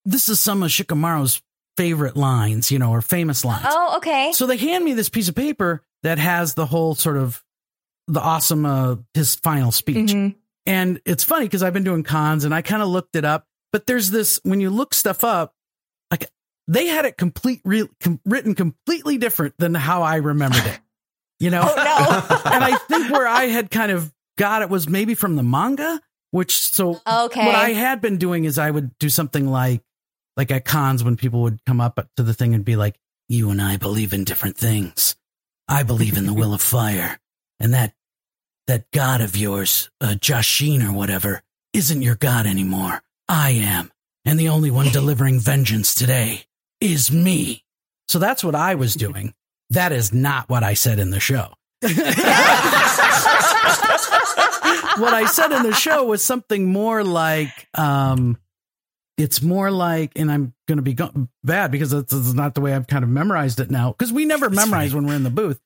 [0.07, 1.43] This is some of Shikamaru's
[1.77, 3.67] favorite lines, you know, or famous lines.
[3.69, 4.33] oh, okay.
[4.33, 7.45] So they hand me this piece of paper that has the whole sort of
[8.09, 10.35] the awesome uh, his final speech, Mhm.
[10.67, 13.47] and it's funny because I've been doing cons and I kind of looked it up,
[13.73, 15.55] but there's this when you look stuff up,
[16.11, 16.31] like
[16.69, 20.81] they had it complete re, com, written completely different than how I remembered it.
[21.41, 22.37] You know, Oh no.
[22.53, 26.01] and I think where I had kind of got it was maybe from the manga,
[26.31, 27.45] which so Okay.
[27.47, 29.83] what I had been doing is I would do something like
[30.37, 33.51] like at cons when people would come up to the thing and be like, "You
[33.51, 35.17] and I believe in different things.
[35.67, 37.19] I believe in the will of fire,
[37.59, 37.95] and that
[38.67, 43.03] that god of yours, uh, Jashin or whatever, isn't your god anymore.
[43.29, 43.93] I am,
[44.25, 46.47] and the only one delivering vengeance today
[46.81, 47.65] is me."
[48.09, 49.35] So that's what I was doing.
[49.71, 51.55] That is not what I said in the show.
[51.83, 51.93] what
[55.13, 58.39] I said in the show was something more like, um,
[59.19, 62.61] it's more like, and I'm going to be go- bad because that's, that's not the
[62.61, 63.93] way I've kind of memorized it now.
[63.93, 65.61] Because we never memorize when we're in the booth,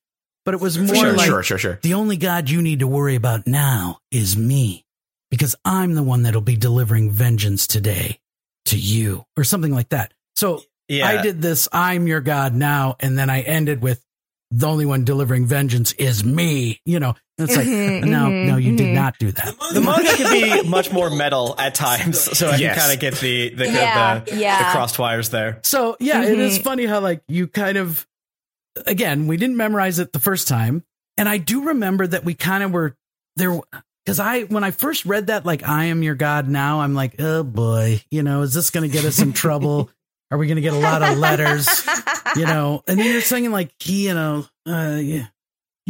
[0.45, 1.79] but it was more Sure, like sure, sure, sure.
[1.83, 4.85] the only God you need to worry about now is me,
[5.31, 8.19] because I'm the one that'll be delivering vengeance today
[8.67, 10.13] to you, or something like that.
[10.37, 14.05] So Yeah, I did this, I'm your God now, and then I ended with
[14.53, 16.81] the only one delivering vengeance is me.
[16.85, 18.95] You know, and it's like, Mhm, no, mhm, no, you did mhm.
[18.95, 19.55] not do that.
[19.73, 22.75] The manga can be much more metal at times, so I Yes.
[22.75, 24.59] can kind of get the the, Yeah, the, yeah.
[24.59, 25.61] the crossed wires there.
[25.63, 26.65] So yeah, it is Mhm.
[26.65, 28.05] funny how like you kind of
[28.87, 30.85] again we didn't memorize it the first time,
[31.17, 32.97] and I do remember that we kind of were
[33.37, 33.61] there
[34.05, 37.17] because I when I first read that like I am your God now I'm like
[37.21, 39.91] oh boy you know is this going to get us in trouble?
[40.31, 41.69] Are we going to get a lot of letters?
[42.37, 45.27] You know, and then you're singing like he you know uh yeah.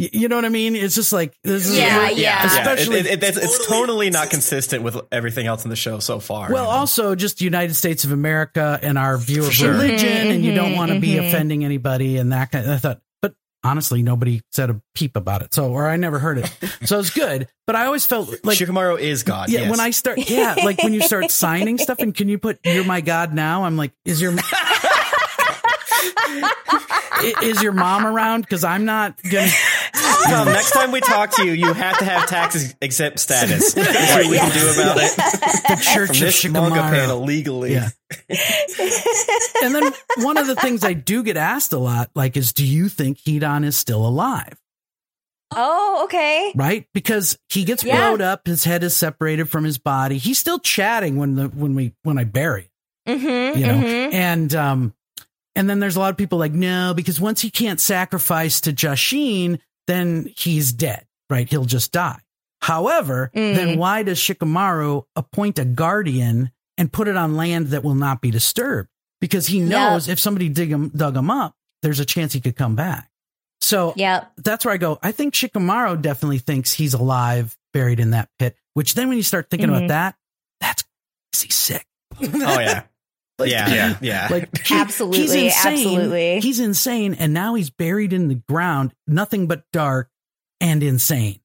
[0.01, 0.75] You, you know what I mean?
[0.75, 2.43] It's just like this is Yeah, yeah.
[2.45, 5.99] especially yeah, it, it, it's, it's totally not consistent with everything else in the show
[5.99, 6.51] so far.
[6.51, 9.71] Well, you also just United States of America and our view of Sure.
[9.71, 11.27] religion, and you don't want to be mhm.
[11.27, 12.65] offending anybody and that kind.
[12.65, 16.17] Of, I thought, but honestly, nobody said a peep about it, so or I never
[16.17, 16.51] heard it,
[16.85, 17.47] so it's good.
[17.67, 18.57] But I always felt like.
[18.57, 19.49] Shikamaru is God.
[19.49, 19.69] yeah, yes.
[19.69, 22.85] when I start, yeah, like when you start signing stuff, and can you put "You're
[22.85, 23.65] my God" now?
[23.65, 24.33] I'm like, is your
[27.43, 28.41] is your mom around?
[28.41, 29.51] Because I'm not gonna.
[30.29, 33.73] Tom, next time we talk to you, you have to have tax exempt status.
[33.75, 35.15] That's what we can do about it.
[35.15, 36.89] The Church From of this manga Shikamaru.
[36.89, 37.73] panel legally.
[37.73, 37.89] Yeah.
[39.63, 42.65] and then one of the things I do get asked a lot, like, is do
[42.65, 44.57] you think Hidan is still alive?
[45.53, 46.53] oh, okay.
[46.55, 46.87] Right?
[46.93, 47.97] Because he gets Yeah.
[47.97, 50.17] blowed up, his head is separated from his body.
[50.17, 52.69] He's still chatting when the when we when I bury
[53.05, 53.73] him, Mm-hmm, you know.
[53.73, 54.13] mhm.
[54.13, 54.93] And um
[55.53, 58.71] and then there's a lot of people like, no, because once he can't sacrifice to
[58.71, 59.59] Jashin,
[59.91, 61.47] then he's dead, right?
[61.49, 62.19] He'll just die.
[62.61, 63.55] However, Mm.
[63.55, 68.21] then why does Shikamaru appoint a guardian and put it on land that will not
[68.21, 68.89] be disturbed?
[69.19, 72.55] Because he knows if somebody dig him, dug him up, there's a chance he could
[72.55, 73.09] come back.
[73.61, 74.31] So Yep.
[74.37, 74.97] that's where I go.
[75.03, 78.55] I think Shikamaru definitely thinks he's alive, buried in that pit.
[78.73, 79.77] Which then, when you start thinking Mhm.
[79.77, 80.15] about that,
[80.61, 80.83] that's
[81.43, 81.85] he's sick.
[82.21, 82.83] Oh yeah.
[83.39, 83.69] yeah.
[83.73, 83.97] Yeah.
[84.01, 84.27] Yeah.
[84.29, 85.73] Like he- Absolutely, he's insane.
[85.73, 86.39] absolutely.
[86.41, 90.09] He's insane, and now he's buried in the ground, nothing but dark
[90.59, 91.39] and insane.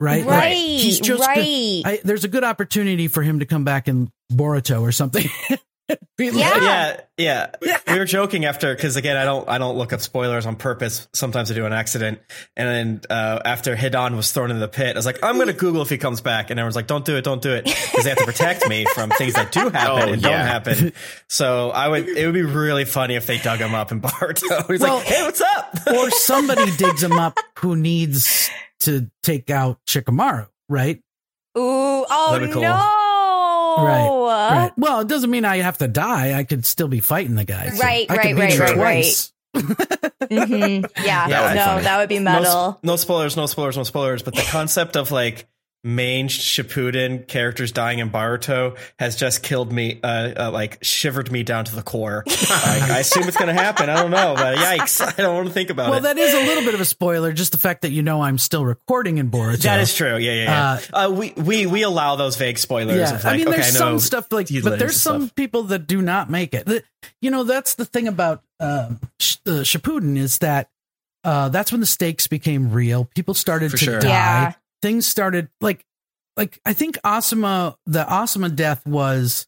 [0.00, 0.56] Right, Like, Right.
[0.56, 1.82] he's just right.
[1.84, 5.26] I, there's a good opportunity for him to come back in Boruto or something.
[6.16, 7.00] Be like- Yeah.
[7.18, 7.78] yeah, yeah.
[7.92, 11.08] We were joking after because again, I don't, I don't look up spoilers on purpose.
[11.12, 12.20] Sometimes I do an accident,
[12.56, 15.52] and then uh, after Hidan was thrown in the pit, I was like, I'm gonna
[15.52, 18.04] Google if he comes back, and everyone's like, Don't do it, don't do it, because
[18.04, 20.92] they have to protect me from things that do happen Oh, and don't happen.
[21.28, 24.66] So I would, it would be really funny if they dug him up in Boruto.
[24.70, 25.78] He's Well- like, Hey, what's up?
[25.92, 31.02] or somebody digs him up who needs to take out Shikamaru, right?
[31.58, 31.60] Ooh.
[32.08, 32.62] Oh cool.
[32.62, 33.01] no.
[33.78, 34.26] No.
[34.26, 34.72] Right.
[34.76, 36.38] Well, it doesn't mean I have to die.
[36.38, 37.70] I could still be fighting the guy.
[37.70, 39.32] So Right, I right, could beat right, him right, twice.
[39.54, 40.90] Mhm.
[41.04, 41.28] Yeah.
[41.28, 41.82] That no, funny.
[41.84, 42.80] that would be No, metal.
[42.82, 44.22] no spoilers, no spoilers, no spoilers.
[44.22, 45.46] But the concept of like
[45.84, 51.42] main Shippuden characters dying in Boruto has just killed me, uh, uh, like shivered me
[51.42, 52.22] down to the core.
[52.28, 53.90] like, I assume it's going to happen.
[53.90, 55.00] I don't know, but yikes!
[55.18, 56.02] I don't want to think about Well, it.
[56.02, 58.20] Well, that is a little bit of a spoiler, just the fact that you know
[58.22, 59.62] I'm still recording in Boruto.
[59.62, 60.16] that is true.
[60.18, 60.80] Yeah, yeah, yeah.
[61.06, 62.96] Uh, we we we allow those vague spoilers.
[62.98, 65.00] Yeah, of like, I mean, okay, there's I know some stuff like, these but there's
[65.00, 65.34] some stuff.
[65.34, 66.66] people that do not make it.
[66.66, 66.84] The-
[67.20, 70.70] You know, that's the thing about um, sh- the Shippuden is that
[71.24, 73.04] uh, that's when the stakes became real.
[73.16, 74.00] People started For to sure.
[74.00, 74.08] die.
[74.08, 74.52] Yeah.
[74.82, 75.84] Things started like,
[76.36, 79.46] like I think Asuma, the Asuma death was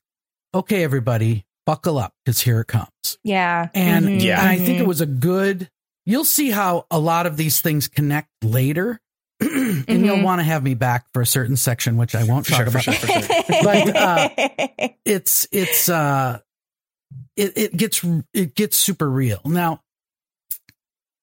[0.55, 0.85] okay.
[0.85, 2.89] Everybody, buckle up because here it comes.
[3.25, 3.69] Yeah.
[3.75, 4.41] And, Mhm, Yeah.
[4.41, 4.89] and I think it mhm.
[4.89, 5.69] was a good.
[6.07, 9.01] You'll see how a lot of these things connect later,
[9.41, 10.23] and you'll Mhm.
[10.23, 12.67] want to have me back for a certain section, which I won't For talk sure,
[12.67, 13.63] for about sure, for sure.
[13.65, 14.29] But, uh,
[15.05, 16.39] it's it's uh
[17.37, 19.81] it, it gets it gets super real now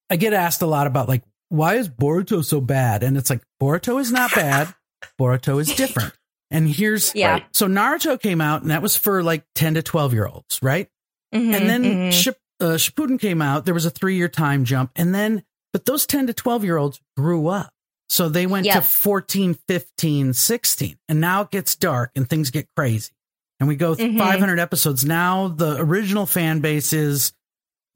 [0.10, 3.04] i get asked a lot about like why is boruto so bad?
[3.04, 4.74] And it's like boruto is not bad.
[5.20, 6.14] Boruto is different.
[6.52, 7.32] And here's Yeah.
[7.32, 7.46] Right.
[7.54, 10.88] so naruto came out and that was for like 10 to 12 year olds right?
[11.34, 12.12] Mhm, and then mhm.
[12.14, 13.66] Ship, uh, shippuden came out.
[13.66, 14.92] There was a three year time jump.
[14.96, 17.74] And then but those 10 to 12 year olds grew up.
[18.10, 18.94] So they went to Yes.
[18.94, 23.12] 14 15 16 and now it gets dark and things get crazy.
[23.60, 24.18] And we go Mhm.
[24.20, 25.04] 500 episodes.
[25.04, 27.34] Now the original fan base is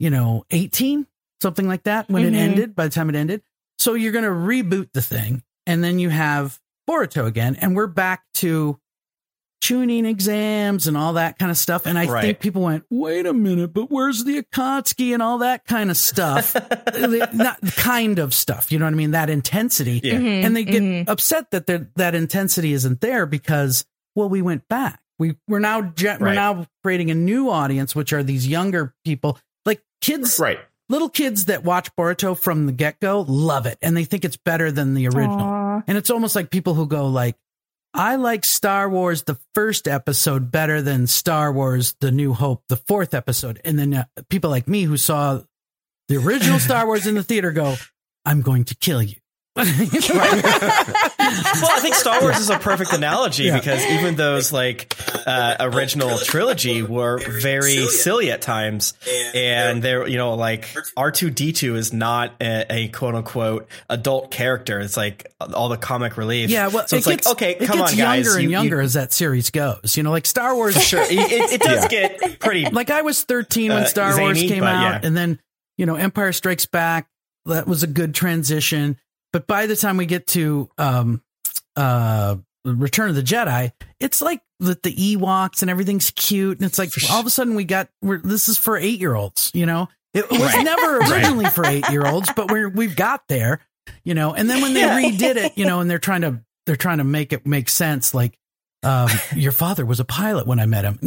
[0.00, 1.06] you know 18
[1.42, 2.28] something like that when Mhm.
[2.28, 3.42] it ended by the time it ended
[3.78, 7.86] so you're going to reboot the thing and then you have boruto again and we're
[7.86, 8.78] back to
[9.62, 12.22] Chunin exams and all that kind of stuff and i Right.
[12.22, 15.96] think people went wait a minute but where's the akatsuki and all that kind of
[15.96, 16.54] stuff
[17.34, 20.14] not kind of stuff you know what i mean that intensity Yeah.
[20.18, 21.08] Mhm, and they get mhm.
[21.08, 26.20] upset that that intensity isn't there because well we went back we we're now ge-
[26.20, 30.60] we're now creating a new audience which are these younger people like kids Right.
[30.88, 34.70] Little kids that watch Boruto from the get-go love it and they think it's better
[34.70, 35.40] than the original.
[35.40, 35.82] Aw.
[35.86, 37.36] and it's almost like people who go like
[37.94, 42.76] I like Star Wars the first episode better than Star Wars The New Hope the
[42.76, 43.60] fourth episode.
[43.64, 45.40] And then uh, people like me who saw
[46.08, 47.76] the original Star Wars in the theater go
[48.24, 49.16] I'm going to kill you
[49.56, 49.64] well,
[51.72, 53.58] I think Star Wars is a perfect analogy Yeah.
[53.58, 54.94] because even those like
[55.26, 58.94] uh, original trilogy were very silly at times,
[59.34, 63.68] and they're you know like R two D two is not a, a quote unquote
[63.88, 64.78] adult character.
[64.80, 66.50] It's like all the comic relief.
[66.50, 68.42] Yeah, well, so it it's gets, like okay, it come gets on, guys, younger and
[68.42, 69.96] you- you- younger as that series goes.
[69.96, 70.80] You know, like Star Wars.
[70.86, 72.66] sure, it, it, it does get pretty.
[72.66, 75.06] Like I was 13 when Uh, Star Wars came out, yeah.
[75.06, 75.40] and then
[75.78, 77.08] you know Empire Strikes Back.
[77.46, 78.98] That was a good transition.
[79.36, 81.20] But by the time we get to um,
[81.76, 83.70] uh, Return of the Jedi,
[84.00, 87.54] it's like that the Ewoks and everything's cute, and it's like all of a sudden
[87.54, 89.50] we got we're, this is for eight year olds.
[89.52, 90.64] You know, it was Right.
[90.64, 93.60] never originally for eight year olds, but we're we've got there.
[94.04, 94.98] You know, and then when they Yeah.
[94.98, 98.14] redid it, you know, and they're trying to they're trying to make it make sense.
[98.14, 98.38] Like,
[98.84, 100.98] um, your father was a pilot when I met him.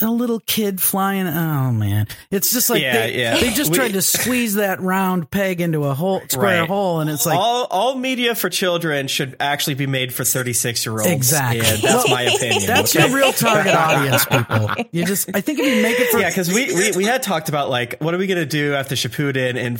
[0.00, 1.26] A little kid flying.
[1.26, 3.36] Oh man, it's just like Yeah, they, yeah.
[3.38, 6.68] they just We- tried to squeeze that round peg into a hole, square Right.
[6.68, 10.84] hole, and it's like all all media for children should actually be made for 36
[10.86, 11.06] year olds.
[11.06, 11.60] Exactly.
[11.60, 12.66] And that's Well, my opinion.
[12.66, 13.06] that's okay?
[13.06, 14.70] your real target audience, people.
[14.92, 17.22] You just, I think if you make it for yeah, because we, we we had
[17.22, 19.76] talked about like what are we gonna do after Shippuden in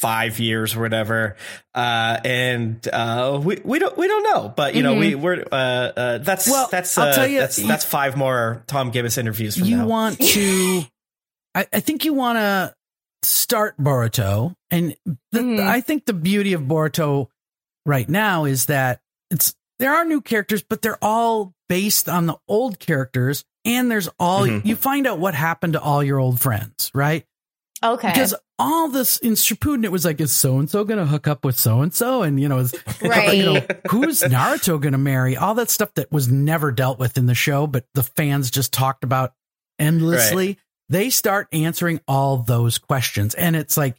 [0.00, 1.36] five years or whatever,
[1.74, 5.54] uh, and uh, we we don't we don't know, but you know we we're uh,
[5.54, 6.52] uh, that's Mm-hmm.
[6.52, 9.78] Well, that's I'll uh, tell you- that's that's five more Tom Gibbs interviews from you
[9.78, 9.86] now.
[9.86, 10.82] want to
[11.54, 12.74] I, I think you want to
[13.22, 14.94] start boruto and
[15.32, 15.60] the, Mhm.
[15.66, 17.26] i think the beauty of boruto
[17.84, 19.00] right now is that
[19.32, 24.08] it's there are new characters but they're all based on the old characters and there's
[24.20, 24.64] all Mhm.
[24.64, 27.24] you find out what happened to all your old friends right
[27.84, 28.08] Okay.
[28.08, 31.28] because all this in Shippuden, it was like, is so and so going to hook
[31.28, 33.36] up with so and so, and you know, is, Right.
[33.36, 35.36] you know, who's Naruto going to marry?
[35.36, 38.72] All that stuff that was never dealt with in the show, but the fans just
[38.72, 39.32] talked about
[39.78, 40.58] endlessly.
[40.88, 43.96] They start answering all those questions, and it's like,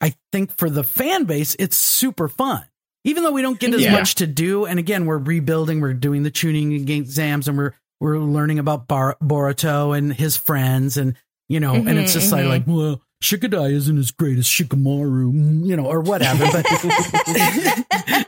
[0.00, 2.64] I think for the fan base, it's super fun.
[3.04, 3.92] Even though we don't get as Yeah.
[3.92, 8.18] much to do, and again, we're rebuilding, we're doing the Chunin exams, and we're we're
[8.18, 11.16] learning about Bar- Boruto and his friends, and
[11.52, 15.32] you know, and it's just like, Mhm, like, well, Shikadai isn't as great as Shikamaru,
[15.32, 16.44] mm, you know, or whatever.
[16.50, 16.64] But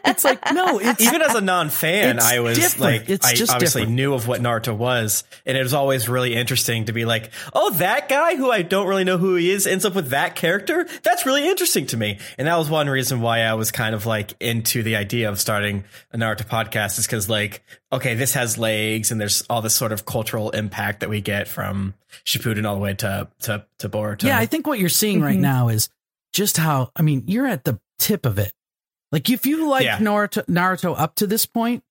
[0.05, 2.81] it's like no, it's even as a non-fan, I was different.
[2.81, 3.97] like, It's I just obviously different.
[3.97, 7.71] knew of what Naruto was, and it was always really interesting to be like, oh,
[7.75, 10.87] that guy who I don't really know who he is ends up with that character.
[11.03, 14.07] That's really interesting to me, and that was one reason why I was kind of
[14.07, 18.59] like into the idea of starting a Naruto podcast, is because like, okay, this has
[18.59, 22.75] legs, and there's all this sort of cultural impact that we get from Shippuden all
[22.75, 24.25] the way to to to Boruto.
[24.25, 25.41] Yeah, I think what you're seeing right Mhm.
[25.43, 25.89] now is
[26.33, 28.53] just how I mean, you're at the tip of it.
[29.13, 29.99] Like if you like Yeah.
[29.99, 31.83] Naruto Naruto up to this point,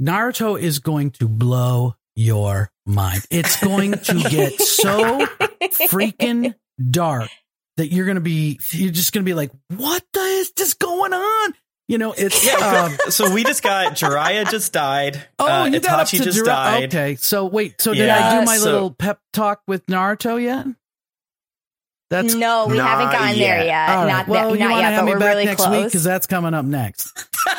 [0.00, 3.24] Naruto is going to blow your mind.
[3.30, 5.26] It's going to get so
[5.88, 6.54] freaking
[6.90, 7.30] dark
[7.76, 10.78] that you're going to be you're just going to be like, "What the is just
[10.78, 11.54] going on?"
[11.88, 15.22] You know, it's Yeah, um, so we just got Jiraiya just died.
[15.38, 16.84] Oh, uh, you got up Itachi to just Jira- died.
[16.94, 20.42] Okay, so wait, so did Yeah, I do my so- little pep talk with Naruto
[20.42, 20.66] yet?
[22.08, 23.66] That's no, we haven't Not gotten there yet.
[23.66, 23.88] yet.
[23.90, 24.12] All right.
[24.12, 25.62] Not, well, that, you not want to yet, have but me we're back really next
[25.62, 25.84] week close.
[25.86, 27.12] because that's coming up next.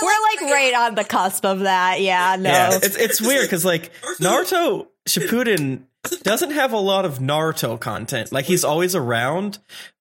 [0.00, 2.00] we're like right on the cusp of that.
[2.00, 2.50] Yeah, no.
[2.50, 5.82] Yeah, it's it's weird because like Naruto Shippuden
[6.22, 8.32] doesn't have a lot of Naruto content.
[8.32, 9.58] Like he's always around,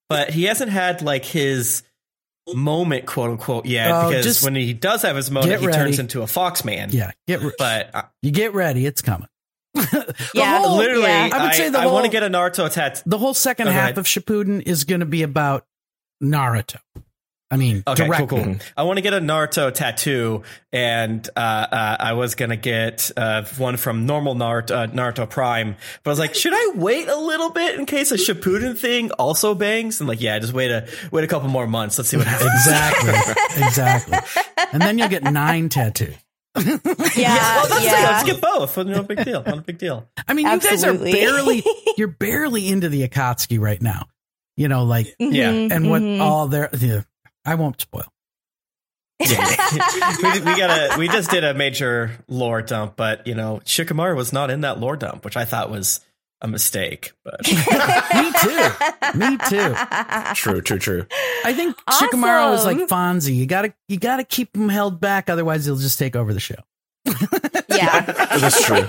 [0.09, 1.83] but he hasn't had like his
[2.53, 3.89] moment, quote unquote, yet.
[3.91, 6.89] Oh, because when he does have his moment, get he turns into a fox man.
[6.91, 9.27] Yeah, get re- But uh, you get ready, it's coming.
[10.33, 11.29] yeah, whole- literally, yeah.
[11.33, 13.01] I would say the I want to whole- get a Naruto tattoo.
[13.05, 13.97] The whole second Oh, half ahead.
[13.97, 15.65] of Shippuden is going to be about
[16.23, 16.77] Naruto.
[17.51, 18.27] I mean, Okay, directly.
[18.27, 18.55] cool, cool.
[18.75, 20.41] I want to get a Naruto tattoo,
[20.73, 25.75] and uh, uh, I was gonna get uh, one from normal Naruto, uh, Naruto Prime,
[26.03, 29.11] but I was like, should I wait a little bit in case a Shippuden thing
[29.11, 29.99] also bangs?
[30.01, 31.97] And like, yeah, just wait a wait a couple more months.
[31.99, 32.49] Let's see what happens.
[32.51, 34.17] Exactly, exactly.
[34.73, 36.15] And then you'll get nine tattoos.
[36.57, 38.03] yeah, well, that's the thing.
[38.03, 38.77] Let's get both.
[38.77, 39.43] No big deal.
[39.43, 40.09] Not a big deal.
[40.27, 41.63] I mean, you guys are barely,
[41.97, 44.07] you're barely into the Akatsuki right now.
[44.55, 45.51] You know, like, Yeah.
[45.51, 46.21] Mhm, and what mhm.
[46.21, 47.01] all their, yeah,
[47.45, 48.11] I won't spoil.
[49.19, 49.55] Yeah.
[50.23, 54.15] we, we got a we just did a major lore dump, but you know, Shikamaru
[54.15, 56.01] was not in that lore dump, which I thought was
[56.41, 57.13] a mistake.
[57.23, 59.17] But Me too.
[59.17, 59.75] Me too.
[60.35, 61.05] True, true, true.
[61.45, 63.35] I think Shikamaru is like Fonzie.
[63.35, 65.29] You gotta, you gotta keep him held back.
[65.29, 66.55] Otherwise he'll just take over the show.
[67.69, 68.01] yeah.
[68.01, 68.75] That's true.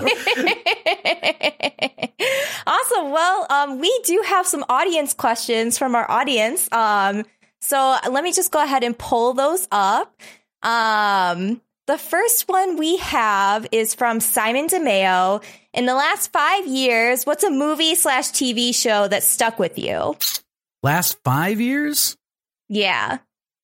[2.67, 3.11] awesome.
[3.11, 6.69] Well, um, we do have some audience questions from our audience.
[6.71, 7.23] Um,
[7.61, 10.15] so let me just go ahead and pull those up.
[10.63, 15.43] Um, the first one we have is from Simon DeMeo.
[15.73, 20.15] In the last five years, what's a movie slash TV show that stuck with you?
[20.83, 22.17] Last five years?
[22.67, 23.19] Yeah.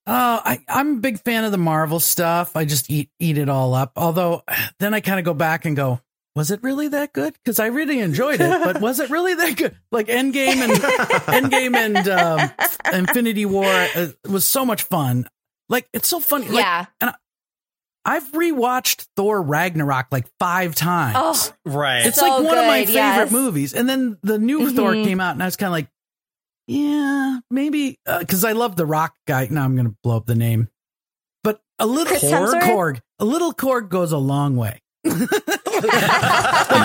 [0.06, 2.56] Uh, I, I'm a big fan of the Marvel stuff.
[2.56, 3.93] I just eat eat it all up.
[3.95, 4.43] Although
[4.79, 5.99] then I kind of go back and go,
[6.35, 7.33] was it really that good?
[7.33, 9.77] Because I really enjoyed it, but was it really that good?
[9.91, 10.71] Like Endgame and
[11.51, 12.51] Endgame and um,
[12.93, 15.27] Infinity War uh, was so much fun.
[15.69, 16.47] Like it's so funny.
[16.47, 16.85] Like, yeah.
[17.01, 17.11] And
[18.05, 21.15] I've rewatched Thor Ragnarok like five times.
[21.17, 22.05] Oh, right.
[22.05, 23.31] it's so like one of my favorite yes.
[23.31, 23.73] movies.
[23.73, 25.05] And then the new Thor Mhm.
[25.05, 25.87] came out, and I was kind of like,
[26.67, 29.47] yeah, maybe because I love the Rock guy.
[29.49, 30.67] Now I'm going to blow up the name,
[31.43, 34.81] but a little Chris Korg, Korg, a little Korg goes a long way.
[35.03, 35.27] You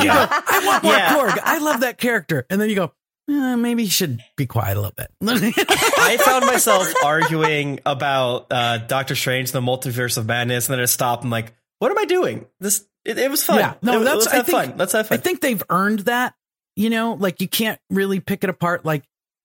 [0.04, 1.14] go, I want more Yeah.
[1.14, 1.38] Korg.
[1.42, 2.92] I love that character, and then you go,
[3.30, 5.10] eh, maybe he should be quiet a little bit.
[5.22, 10.86] I found myself arguing about uh, Doctor Strange, the Multiverse of Madness, and then I
[10.86, 12.46] stopped and like, what am I doing?
[12.60, 13.58] This it, it was fun.
[13.58, 14.74] Yeah, no, It- that's- let's I have think- fun.
[14.78, 15.18] Let's have fun.
[15.18, 16.34] I think they've earned that.
[16.76, 18.84] You know, like you can't really pick it apart.
[18.84, 19.02] Like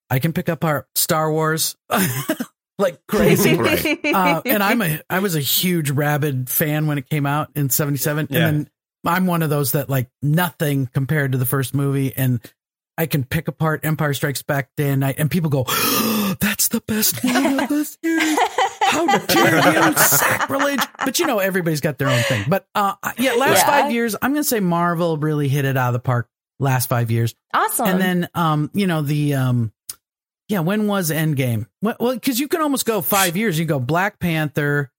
[0.09, 1.75] I can pick apart Star Wars
[2.83, 3.57] like crazy.
[3.57, 4.05] Right.
[4.13, 7.69] uh, and I'm a I was a huge Rabid fan when it came out in
[7.69, 8.37] '77, Yeah.
[8.37, 8.69] and then
[9.05, 12.39] I'm one of those that like nothing compared to the first movie, and
[12.97, 15.63] I can pick apart Empire Strikes Back day and night, and people go,
[16.39, 18.19] "That's the best movie of this year."
[18.81, 20.81] How dare you, sacrilege!
[21.03, 22.45] But you know, everybody's got their own thing.
[22.47, 23.65] But uh, yeah, last Yeah.
[23.65, 26.29] five years, I'm gonna say Marvel really hit it out of the park.
[26.59, 27.87] Last five years, awesome.
[27.87, 29.73] and then um, you know the um,
[30.49, 31.67] yeah, when was Endgame?
[31.81, 33.57] Well, because you can almost go five years.
[33.57, 34.89] You go Black Panther.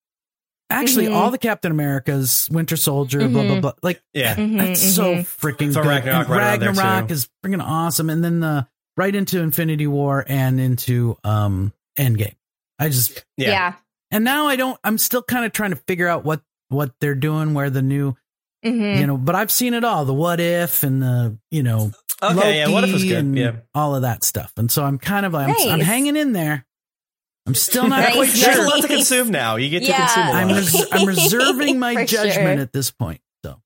[0.70, 1.14] Actually, Mhm.
[1.14, 3.60] all the Captain Americas, Winter Soldier, blah blah Mhm.
[3.60, 3.72] blah.
[3.82, 4.34] Like yeah.
[4.34, 5.20] Mhm, that's so mhm.
[5.20, 5.88] freaking So good.
[5.88, 8.66] Ragnarok And right Ragnarok is freaking awesome, and then the
[8.96, 12.34] right into Infinity War and into um Endgame.
[12.78, 13.50] I just Yeah.
[13.50, 13.72] yeah.
[14.10, 14.78] and now I don't.
[14.82, 16.40] I'm still kind of trying to figure out what
[16.70, 18.16] what they're doing, where the new
[18.64, 18.98] Mhm.
[18.98, 19.18] you know.
[19.18, 21.92] But I've seen it all, the what if and the you know
[22.32, 22.68] Okay, yeah.
[22.68, 23.12] What if it was good?
[23.24, 23.52] and Yeah.
[23.74, 24.52] all of that stuff.
[24.56, 26.64] And so I'm kind of I'm, I'm hanging in there.
[27.46, 28.14] I'm still not Nice.
[28.14, 28.64] quite There's sure.
[28.64, 29.56] a lot to consume now.
[29.56, 30.34] You get to consume a lot.
[30.36, 32.62] I'm res- I'm reserving my judgment sure.
[32.62, 33.20] at this point.
[33.44, 33.60] So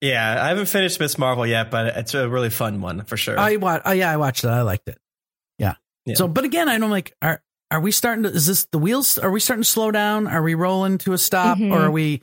[0.00, 3.38] Yeah, I haven't finished Miss Marvel yet, but it's a really fun one for sure.
[3.38, 3.82] I watched.
[3.86, 4.48] Oh, yeah, I watched it.
[4.48, 4.98] I liked it.
[5.58, 5.74] Yeah.
[6.04, 6.14] Yeah.
[6.14, 7.16] So, but again, I don't like.
[7.20, 7.42] Are
[7.72, 8.28] are we starting to?
[8.30, 9.18] Is this the wheels?
[9.18, 10.28] Are we starting to slow down?
[10.28, 11.72] Are we rolling to a stop, Mhm.
[11.72, 12.20] or are we?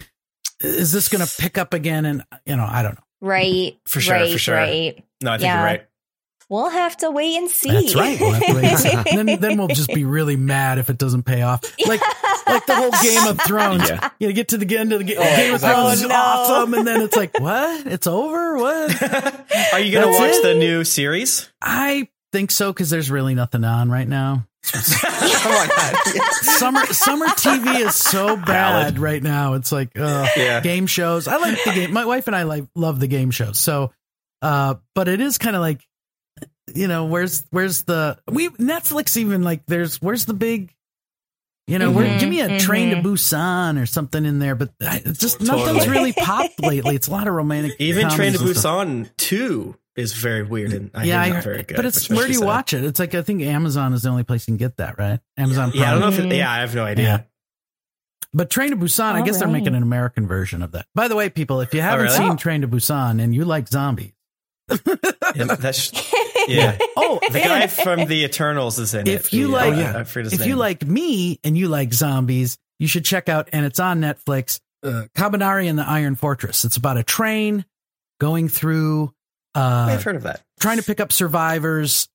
[0.61, 2.05] Is this going to pick up again?
[2.05, 3.03] And you know, I don't know.
[3.19, 3.77] Right.
[3.85, 4.55] For sure, for sure.
[4.55, 5.03] Right.
[5.23, 5.55] No, I think Yeah.
[5.57, 5.85] you're right.
[6.49, 7.71] We'll have to wait and see.
[7.71, 8.19] That's right.
[8.19, 8.91] We'll have to wait and see.
[8.91, 11.61] And then, then we'll just be really mad if it doesn't pay off.
[11.87, 12.01] Like,
[12.45, 13.89] like the whole Game of Thrones.
[13.89, 14.09] Yeah.
[14.19, 15.61] You get to the end of the ga- Oh, Game of.
[15.61, 16.15] Thrones is Oh, no.
[16.15, 17.87] awesome, and then it's like, what?
[17.87, 18.57] It's over?
[18.57, 19.01] What?
[19.73, 20.43] Are you going to watch it?
[20.43, 21.49] the new series?
[21.61, 24.45] I think so because there's really nothing on right now.
[24.71, 26.33] Come on.
[26.43, 29.53] Summer summer TV is so bad right now.
[29.53, 30.59] It's like uh, Yeah.
[30.61, 31.27] game shows.
[31.27, 31.93] I like the game.
[31.93, 33.59] My wife and I like love the game shows.
[33.59, 33.91] So,
[34.43, 35.81] uh, but it is kind of like,
[36.75, 40.73] you know, where's where's the we Netflix even like there's where's the big,
[41.67, 43.03] you know, where, Mhm, give me a train to mhm.
[43.03, 44.55] Busan or something in there.
[44.55, 46.95] But I, it's just nothing's really popped lately.
[46.95, 47.75] It's a lot of romantic.
[47.79, 48.87] Even Train to comedies and stuff.
[48.87, 51.75] Busan 2 is very weird and I yeah, I not very good.
[51.75, 52.45] but it's where do you me sad.
[52.45, 52.83] watch it?
[52.83, 55.19] It's like I think Amazon is the only place you can get that, right?
[55.37, 55.71] Amazon.
[55.73, 57.05] Yeah, I don't know if it, yeah, I have no idea.
[57.05, 57.21] Yeah.
[58.33, 60.87] But Train to Busan, I All guess they're making an American version of that.
[60.95, 62.17] By the way, people, if you haven't really?
[62.17, 62.35] seen Oh.
[62.35, 64.13] Train to Busan and you like zombies,
[65.35, 65.91] Yeah, that's
[66.47, 66.77] yeah.
[66.95, 69.33] oh, The guy from the Eternals is in If it.
[69.33, 69.97] you The, like- uh, yeah.
[69.99, 70.49] I forget his if name.
[70.49, 74.59] you like me and you like zombies, you should check out, and it's on Netflix,
[74.83, 76.65] uh, Kabaneri and the Iron Fortress.
[76.65, 77.65] It's about a train
[78.19, 79.11] going through,
[79.55, 80.41] uh, I've heard of that.
[80.59, 82.09] trying to pick up survivors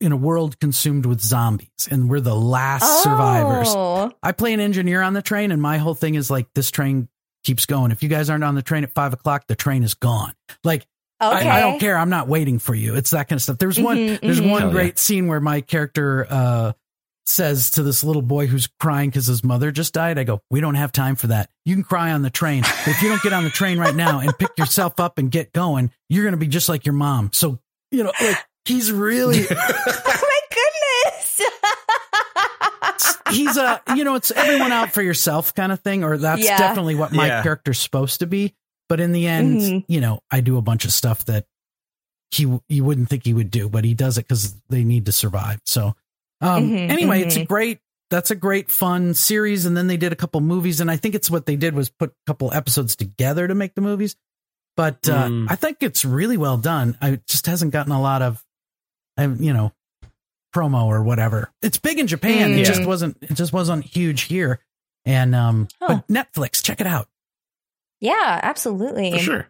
[0.00, 3.68] in a world consumed with zombies, and we're the last survivors.
[3.70, 4.10] Oh.
[4.22, 7.08] I play an engineer on the train, and my whole thing is like this train
[7.44, 7.92] keeps going.
[7.92, 10.34] If you guys aren't on the train at five o'clock, the train is gone.
[10.64, 10.86] Like
[11.22, 11.48] Okay.
[11.48, 11.96] I, I don't care.
[11.96, 12.94] I'm not waiting for you.
[12.96, 13.58] It's that kind of stuff.
[13.58, 13.96] There's one.
[13.96, 14.50] Mhm, There's mhm.
[14.50, 14.74] one Hell yeah.
[14.74, 16.72] great scene where my character uh,
[17.26, 20.18] says to this little boy who's crying because his mother just died.
[20.18, 21.48] I go, "We don't have time for that.
[21.64, 22.64] You can cry on the train.
[22.86, 25.52] If you don't get on the train right now and pick yourself up and get
[25.52, 27.58] going, you're going to be just like your mom." So
[27.90, 31.42] you know, like he's really Oh my goodness.
[33.30, 36.58] he's a you know it's everyone out for yourself kind of thing or that's Yeah.
[36.58, 37.42] definitely what my Yeah.
[37.42, 38.54] character's supposed to be
[38.88, 39.84] but in the end Mhm.
[39.88, 41.46] you know i do a bunch of stuff that
[42.30, 45.12] he you wouldn't think he would do but he does it because they need to
[45.12, 45.94] survive so
[46.40, 47.48] um Mhm, anyway it's a mhm.
[47.48, 47.78] great
[48.10, 51.14] that's a great fun series and then they did a couple movies and i think
[51.14, 54.16] it's what they did was put a couple episodes together to make the movies
[54.76, 55.46] but uh, Mm.
[55.50, 58.44] i think it's really well done i it just hasn't gotten a lot of
[59.16, 59.72] um, you know
[60.54, 62.64] promo or whatever it's big in japan it Mm.
[62.64, 64.60] just wasn't it just wasn't huge here
[65.04, 66.00] and um Huh.
[66.08, 67.08] but netflix check it out
[68.04, 69.12] yeah, absolutely.
[69.12, 69.48] For sure.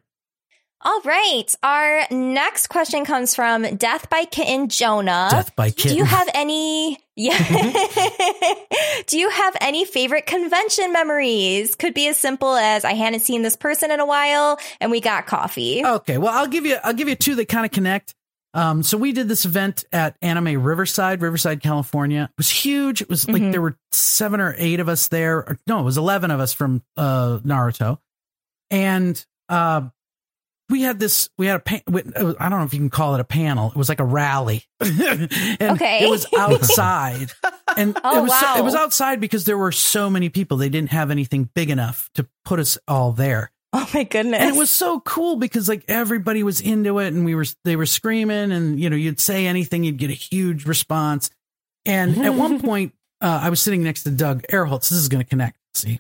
[0.87, 1.47] All right.
[1.63, 5.29] Our next question comes from Death by Kitten Jonah.
[5.31, 5.93] death by Kitten.
[5.93, 7.39] Do you have any yeah
[9.07, 11.75] Do you have any favorite convention memories?
[11.75, 15.01] Could be as simple as I hadn't seen this person in a while and we
[15.01, 15.83] got coffee.
[15.85, 18.15] Okay, well, I'll give you I'll give you two that kind of connect.
[18.53, 22.29] Um, so we did this event at Anime Riverside, Riverside, California.
[22.31, 23.01] It was huge.
[23.03, 23.51] It was like Mhm.
[23.53, 25.39] there were seven or eight of us there.
[25.39, 27.99] Or, no, it was eleven of us from uh, Naruto,
[28.71, 29.83] and uh,
[30.71, 31.29] we had this.
[31.39, 31.61] We had a.
[31.61, 31.91] Pa- it
[32.25, 33.71] was- I don't know if you can call it a panel.
[33.71, 35.31] It was like a rally, and
[35.63, 36.05] Okay.
[36.05, 37.31] it was outside,
[37.77, 40.57] and Oh, it was so- it was outside because there were so many people.
[40.57, 44.41] They didn't have anything big enough to put us all there Oh my goodness.
[44.41, 47.75] and it was so cool because like everybody was into it and we were they
[47.77, 51.29] were screaming and you know you'd say anything you'd get a huge response
[51.85, 54.91] and at one point uh, i was sitting next to doug Erholtz.
[54.91, 55.99] this is going to connect see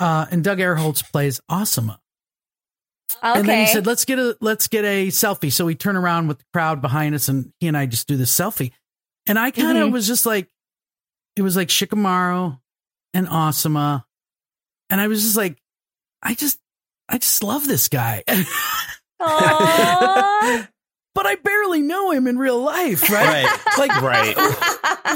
[0.00, 1.98] uh, and doug Erholtz plays awesome okay.
[3.40, 6.28] and then he said let's get a let's get a selfie so we turn around
[6.28, 8.72] with the crowd behind us and he and i just do this selfie
[9.26, 9.92] and i kind of Mhm.
[9.92, 10.48] was just like
[11.36, 12.58] it was like shikamaru
[13.14, 14.04] and asuma
[14.90, 15.56] and i was just like
[16.22, 16.58] i just
[17.08, 18.22] i just love this guy
[21.14, 23.46] but I barely know him in real life, right?
[23.46, 23.78] Right.
[23.78, 24.36] Like Right.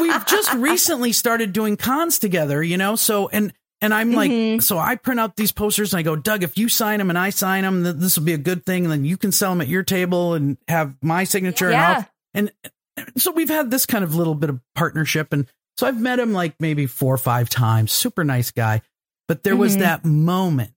[0.01, 2.97] we've just recently started doing cons together, you know?
[2.97, 3.53] So and
[3.83, 4.63] and I'm like, Mhm.
[4.63, 7.19] so I print out these posters and I go, Doug, if you sign them and
[7.19, 8.85] I sign them, th- this will be a good thing.
[8.85, 11.71] And then you can sell them at your table and have my signature.
[11.71, 12.05] Yeah.
[12.35, 12.53] And,
[12.97, 15.33] and so we've had this kind of little bit of partnership.
[15.33, 15.47] And
[15.79, 17.93] so I've met him like maybe four or five times.
[17.93, 18.83] Super nice guy.
[19.29, 19.81] But there was Mhm.
[19.81, 20.73] that moment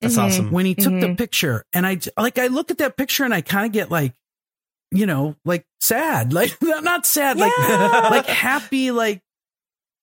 [0.00, 0.22] That's Mhm.
[0.22, 0.50] awesome.
[0.52, 1.18] when he took the Mhm.
[1.18, 4.12] picture and I like I look at that picture and I kind of get like
[4.90, 9.22] you know like sad like not sad like like happy like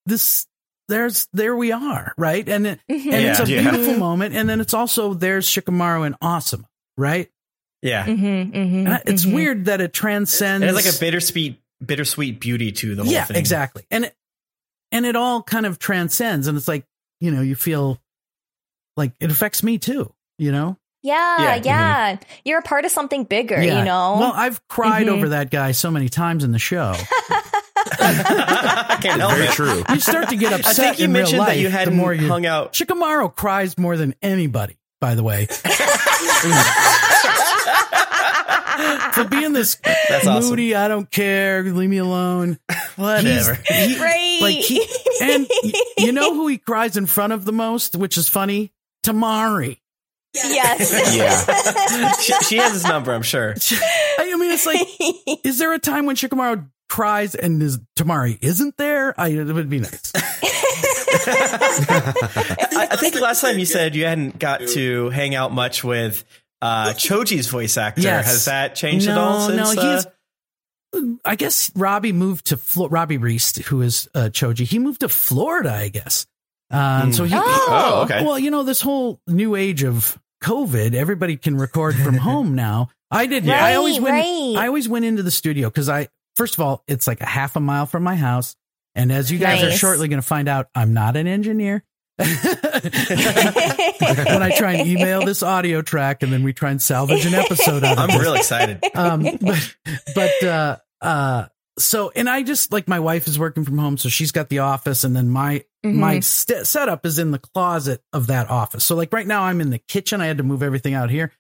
[0.08, 0.48] this
[0.88, 3.14] there's there we are right and it, Mhm.
[3.14, 3.72] and it's a Yeah.
[3.72, 6.66] beautiful moment and then it's also there's Shikamaru and awesome
[6.98, 7.30] right
[7.82, 8.06] Yeah.
[8.06, 9.34] Mhm, mhm, and I- it's mhm.
[9.34, 13.24] weird that it transcends It's, has like a bittersweet, bittersweet beauty to the whole yeah
[13.26, 13.38] thing.
[13.38, 14.16] exactly and it,
[14.92, 16.86] and it all kind of transcends and it's like
[17.22, 18.00] you know you feel
[18.98, 22.18] like it affects me too you know Yeah, Yeah, yeah.
[22.46, 24.18] You're a part of something bigger, you know?
[24.20, 26.94] Well, I've cried over that guy so many times in the show.
[28.00, 29.52] I can't help Very it.
[29.52, 29.84] true.
[29.90, 30.66] You start to get upset.
[30.66, 31.48] I upset think you in mentioned life.
[31.50, 32.74] that you hadn't more you hung out.
[32.74, 35.48] Shikamaru cries more than anybody, by the way.
[39.14, 39.76] For being this
[40.10, 40.50] That's awesome.
[40.52, 42.58] moody, I don't care, leave me alone.
[42.96, 43.56] Whatever.
[43.68, 44.40] He- right.
[44.42, 44.86] like he,
[45.22, 45.48] and
[45.98, 48.72] you know who he cries in front of the most, which is funny?
[49.04, 49.78] Temari.
[50.34, 51.16] yes.
[51.16, 52.12] Yeah.
[52.14, 53.54] she, she has his number, I'm sure.
[54.18, 54.88] I mean, it's like,
[55.46, 59.20] is there a time when Shikamaru cries and is Temari isn't there?
[59.20, 60.12] I, it would be nice.
[61.24, 66.24] I, I think last time you said you hadn't got to hang out much with
[66.62, 68.02] uh, Choji's voice actor.
[68.02, 68.26] Yes.
[68.28, 69.76] Has that changed at all since?
[69.76, 70.06] no, uh, he's-
[71.24, 74.68] I guess Robbie moved to Flo- Robbie Reist, who is uh, Choji.
[74.68, 76.28] He moved to Florida, I guess.
[76.70, 77.66] Um, so he, Oh.
[77.70, 78.26] Oh, okay.
[78.26, 82.90] well, you know, this whole new age of COVID, everybody can record from home now.
[83.10, 83.50] I didn't.
[83.52, 84.16] I always went.
[84.16, 84.56] right.
[84.58, 87.56] I always went into the studio because I, first of all, it's like a half
[87.56, 88.56] a mile from my house,
[88.96, 91.84] and as you guys are shortly going to find out, I'm not an engineer.
[92.18, 92.30] when
[94.44, 97.84] I try and email this audio track, and then we try and salvage an episode
[97.84, 98.00] out of it.
[98.00, 98.80] I'm this real excited.
[98.96, 99.76] um but
[100.16, 101.46] but uh uh
[101.80, 104.60] so and i just like my wife is working from home so she's got the
[104.60, 106.24] office and then my my Mhm.
[106.24, 109.70] st- setup is in the closet of that office so like right now i'm in
[109.70, 111.32] the kitchen i had to move everything out here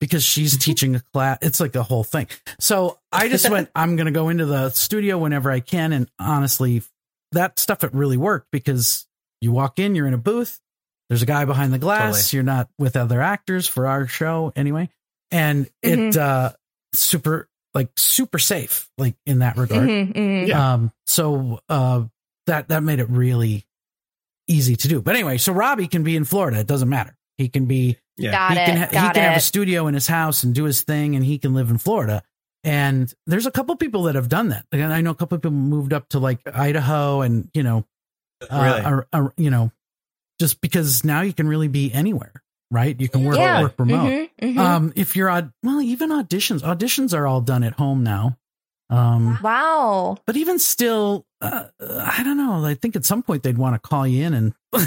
[0.00, 1.38] because she's teaching a class.
[1.42, 2.26] It's like a whole thing.
[2.60, 5.92] So i just went i'm gonna go into the studio whenever i can.
[5.92, 6.82] And honestly
[7.32, 9.06] that stuff it really worked because
[9.40, 10.60] you walk in you're in a booth
[11.08, 12.36] there's a guy behind the glass Totally.
[12.36, 14.88] you're not with other actors for our show anyway.
[15.30, 16.52] And it uh
[16.92, 19.88] super like super safe like in that regard.
[19.88, 20.54] Mhm, mhm.
[20.54, 22.04] um so uh
[22.46, 23.66] that that made it really
[24.48, 25.02] easy to do.
[25.02, 26.60] But anyway so robbie can be in florida.
[26.60, 28.30] It doesn't matter he can be Yeah.
[28.32, 28.66] Got he it.
[28.66, 31.16] can, ha- he got can have a studio in his house and do his thing
[31.16, 32.22] and he can live in florida
[32.62, 35.50] and there's a couple people that have done that and i know a couple people
[35.50, 37.84] moved up to like idaho and you know
[38.50, 38.80] uh, Really?
[38.82, 39.70] are- are- you know
[40.40, 42.32] just because now you can really be anywhere
[42.70, 43.62] right you can work Yeah.
[43.62, 44.58] work remote Mhm, mhm.
[44.58, 48.36] um, if you're odd, well, even auditions, auditions are all done at home now.
[48.90, 50.16] Um, wow.
[50.26, 52.64] but even still, uh, I don't know.
[52.64, 54.54] I think at some point they'd want to call you in and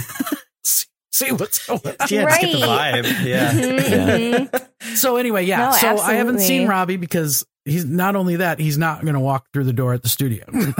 [1.17, 1.93] see, see what's going on.
[2.09, 3.25] Yeah, just get the vibe.
[3.25, 3.51] Yeah.
[3.51, 4.95] Mhm, mhm.
[4.97, 5.69] So anyway, yeah.
[5.69, 9.19] No, so I haven't seen Robbie because he's not only that he's not going to
[9.19, 10.45] walk through the door at the studio.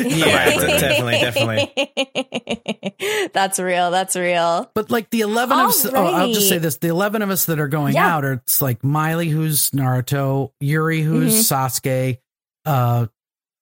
[0.00, 3.30] Yeah, definitely, definitely.
[3.32, 3.90] That's real.
[3.90, 4.70] That's real.
[4.74, 7.46] But like the eleven of us, oh, I'll just say this: the eleven of us
[7.46, 8.14] that are going Yeah.
[8.16, 11.88] out are it's like Maile, who's Naruto, Yuri, who's Mm-hmm.
[11.88, 12.18] Sasuke,
[12.66, 13.06] uh,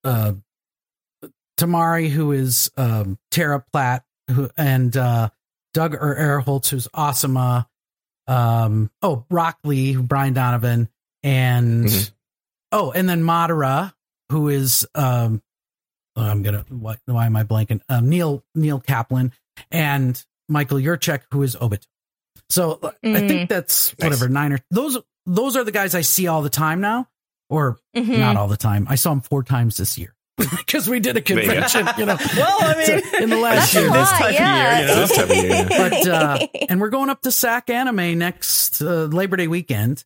[0.04, 0.32] uh,
[1.58, 5.30] Temari, who is um, Tara Platt, who and uh,
[5.76, 7.66] Doug or Erholtz, who's Asuma.
[8.26, 10.88] Um, oh, Rock Lee, Brian Donovan,
[11.22, 12.10] and Mhm.
[12.72, 13.92] oh, and then Madara,
[14.32, 15.42] who is um,
[16.16, 16.98] oh, I'm gonna what?
[17.04, 17.82] Why am I blanking?
[17.90, 19.32] Um, Neil Neil Kaplan
[19.70, 21.86] and Michael Yurchak, who is Obito.
[22.48, 23.28] So I Mhm.
[23.28, 24.96] think that's whatever nine or those.
[25.26, 27.08] Those are the guys I see all the time now,
[27.50, 28.18] or Mhm.
[28.18, 28.86] not all the time.
[28.88, 30.14] I saw them four times this year
[30.58, 31.52] because we did a There you go.
[31.54, 31.88] convention.
[31.98, 34.72] You know, Well, I mean, So, in the last year, lot, this type yeah.
[34.72, 35.00] of year, you know.
[35.06, 35.88] This type of year, yeah.
[35.88, 40.04] but uh, and we're going up to SAC Anime next uh, Labor Day weekend,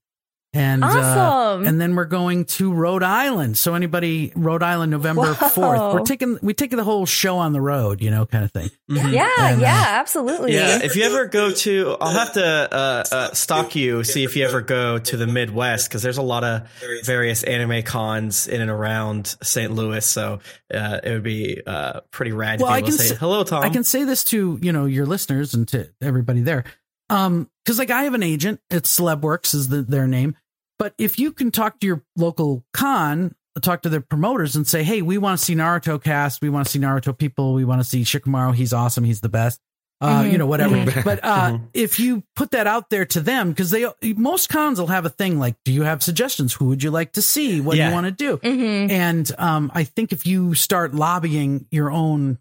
[0.53, 3.57] and uh, and then we're going to Rhode Island.
[3.57, 5.94] So anybody, Rhode Island, November fourth.
[5.94, 8.70] We're taking we taking the whole show on the road, you know, kind of thing.
[8.90, 9.12] Mhm.
[9.12, 10.55] yeah, And, uh, yeah, absolutely.
[10.55, 14.34] Yeah, if you ever go to, I'll have to uh, uh, stalk you, see if
[14.34, 16.62] you ever go to the Midwest, because there's a lot of
[17.05, 19.70] various anime cons in and around St.
[19.72, 20.05] Louis.
[20.05, 20.40] So
[20.74, 23.44] uh, it would be uh, pretty rad to Well, be I can say, s- hello,
[23.44, 23.62] Tom.
[23.62, 26.64] I can say this to you know your listeners and to everybody there,
[27.11, 28.61] um, because like I have an agent.
[28.71, 30.37] It's Celebworks is the, their name.
[30.79, 34.83] But if you can talk to your local con, talk to their promoters and say,
[34.83, 36.41] "Hey, we want to see Naruto cast.
[36.41, 37.53] We want to see Naruto people.
[37.53, 38.55] We want to see Shikamaru.
[38.55, 39.05] He's awesome.
[39.05, 39.61] He's the best."
[40.03, 40.77] Uh, Mhm, you know, whatever.
[40.77, 41.05] mhm.
[41.05, 41.69] But uh, Mhm.
[41.75, 43.85] if you put that out there to them, because they
[44.17, 46.55] most cons will have a thing like, "Do you have suggestions?
[46.55, 47.61] Who would you like to see?
[47.61, 48.91] What do you want to do?" Mhm.
[48.91, 52.39] And um, I think if you start lobbying your own,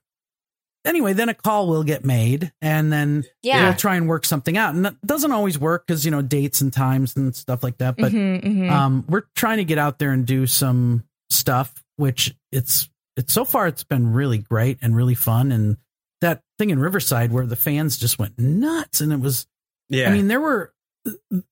[0.89, 3.63] anyway, then a call will get made, and then Yeah.
[3.69, 4.73] we'll try and work something out.
[4.75, 7.95] And that doesn't always work because you know dates and times and stuff like that.
[7.97, 8.71] But Mhm, mhm.
[8.71, 13.45] um, we're trying to get out there and do some stuff, which it's it's so
[13.45, 15.51] far it's been really great and really fun.
[15.51, 15.77] And
[16.21, 19.47] that thing in Riverside where the fans just went nuts, and it was
[19.89, 20.09] yeah.
[20.09, 20.73] I mean, there were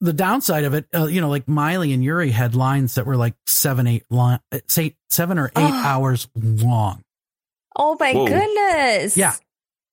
[0.02, 0.86] the downside of it.
[0.94, 4.40] Uh, you know, like Maile and Yuri had lines that were like seven, eight, line,
[4.68, 5.84] say seven or eight Oh.
[5.86, 7.02] hours long.
[7.78, 8.28] Oh my Whoa.
[8.28, 9.16] goodness.
[9.16, 9.34] Yeah.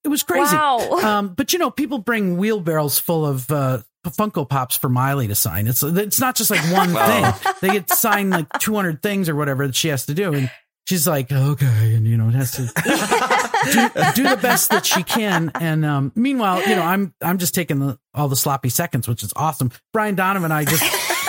[0.03, 0.55] It was crazy.
[0.55, 0.99] Wow.
[1.03, 5.35] Um, but you know, people bring wheelbarrows full of uh, Funko Pops for Maile to
[5.35, 5.67] sign.
[5.67, 7.53] It's it's not just like one thing.
[7.61, 10.51] They get signed like 200 things or whatever that she has to do, and
[10.87, 15.03] she's like, okay, and you know, it has to do, do the best that she
[15.03, 15.51] can.
[15.55, 19.23] And um, meanwhile, you know, I'm I'm just taking the, all the sloppy seconds, which
[19.23, 19.71] is awesome.
[19.93, 20.83] Brian Donovan, and I just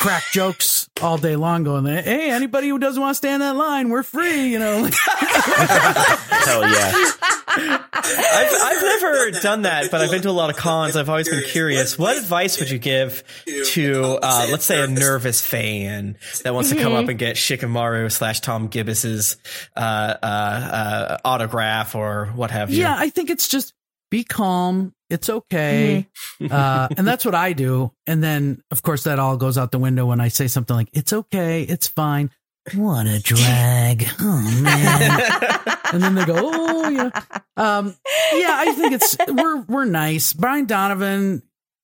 [0.07, 3.89] crack jokes all day long, going, hey, anybody who doesn't want to stand that line,
[3.89, 4.85] we're free, you know.
[4.85, 7.11] Hell yeah.
[7.49, 10.95] I've, I've never done that, but I've been to a lot of cons.
[10.95, 11.99] I've always been curious.
[11.99, 13.25] What advice would you give
[13.73, 18.13] to, uh, let's say, a nervous fan that wants to come up and get Shikamaru
[18.13, 19.39] slash Tom Gibis's
[19.75, 22.83] uh, uh, uh, autograph or what have you?
[22.83, 23.75] Yeah, I think it's just
[24.17, 24.95] be calm.
[25.11, 26.09] It's okay.
[26.51, 27.93] Uh, and that's what I do.
[28.07, 30.89] And then, of course, that all goes out the window when I say something like,
[30.93, 31.63] it's okay.
[31.63, 32.31] It's fine.
[32.75, 34.07] What a drag.
[34.21, 35.79] Oh, man.
[35.93, 37.11] and then they go, oh, yeah.
[37.57, 37.95] Um,
[38.33, 40.33] yeah, I think it's, we're, we're nice.
[40.33, 41.43] Brian Donovan,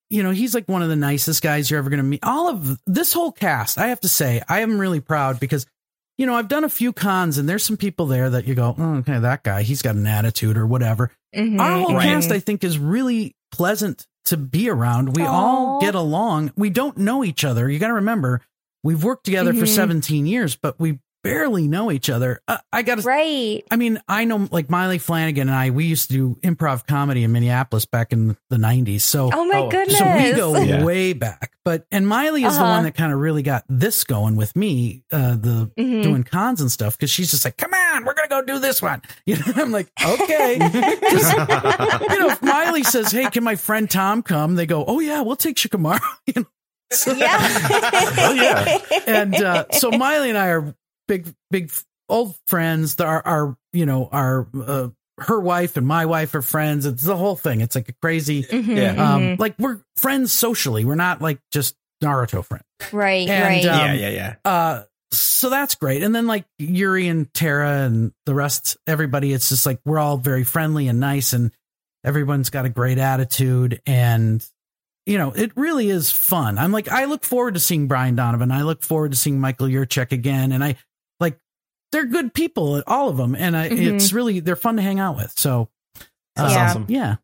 [0.08, 2.20] you know, he's like one of the nicest guys you're ever going to meet.
[2.22, 5.66] All of this whole cast, I have to say, I am really proud because
[6.22, 8.76] you know, I've done a few cons and there's some people there that you go,
[8.78, 11.10] oh, okay, that guy, he's got an attitude or whatever.
[11.34, 11.58] Mhm.
[11.58, 12.04] Our whole Right.
[12.04, 15.16] cast, I think, is really pleasant to be around.
[15.16, 16.52] We all get along.
[16.56, 17.68] We don't know each other.
[17.68, 18.40] You got to remember,
[18.84, 19.74] we've worked together for Mhm.
[19.74, 22.40] 17 years, but we barely know each other.
[22.48, 23.62] Uh, I got to Right.
[23.70, 27.22] I mean, I know like Maile Flanagan and I, we used to do improv comedy
[27.24, 29.02] in Minneapolis back in the 90s.
[29.02, 29.98] So, Oh my Oh, goodness.
[29.98, 30.84] so we go Yeah.
[30.84, 31.52] way back.
[31.64, 32.64] But, and Maile is the Uh-huh.
[32.64, 36.02] one that kind of really got this going with me, uh, the Mhm.
[36.02, 36.98] doing cons and stuff.
[36.98, 39.00] Cause she's just like, come on, we're going to go do this one.
[39.26, 40.54] You know, I'm like, okay.
[40.54, 44.56] you know, if Maile says, hey, can my friend Tom come?
[44.56, 46.00] They go, oh yeah, we'll take Shikamaru.
[46.26, 46.46] You know?
[46.90, 47.38] So- Yeah.
[48.18, 48.78] Oh, yeah.
[49.06, 50.74] and uh, so Maile and I are
[51.12, 51.72] big, big
[52.08, 52.98] old friends.
[53.00, 54.88] Our, our you know, our uh,
[55.20, 56.86] her wife and my wife are friends.
[56.86, 57.60] It's the whole thing.
[57.60, 59.14] It's like a crazy, Mhm, Yeah.
[59.14, 59.38] um, mhm.
[59.38, 60.84] like we're friends socially.
[60.84, 62.64] We're not like just Naruto friends.
[62.92, 63.28] right.
[63.28, 63.64] and, right.
[63.64, 64.34] uh, yeah, um, yeah, yeah.
[64.44, 64.82] Uh,
[65.12, 66.02] so that's great.
[66.02, 70.16] And then like Yuri and Tara and the rest, everybody, it's just like we're all
[70.16, 71.52] very friendly and nice, and
[72.04, 73.80] everyone's got a great attitude.
[73.86, 74.44] And
[75.04, 76.58] you know, it really is fun.
[76.58, 78.50] I'm like, I look forward to seeing Brian Donovan.
[78.52, 80.52] I look forward to seeing Michael Yurchak again.
[80.52, 80.78] And I like,
[81.92, 83.34] they're good people, all of them.
[83.34, 83.94] And I, Mhm.
[83.94, 85.32] it's really, they're fun to hang out with.
[85.38, 85.68] So,
[86.34, 86.64] That's Yeah.
[86.70, 86.86] awesome.
[86.88, 87.16] yeah,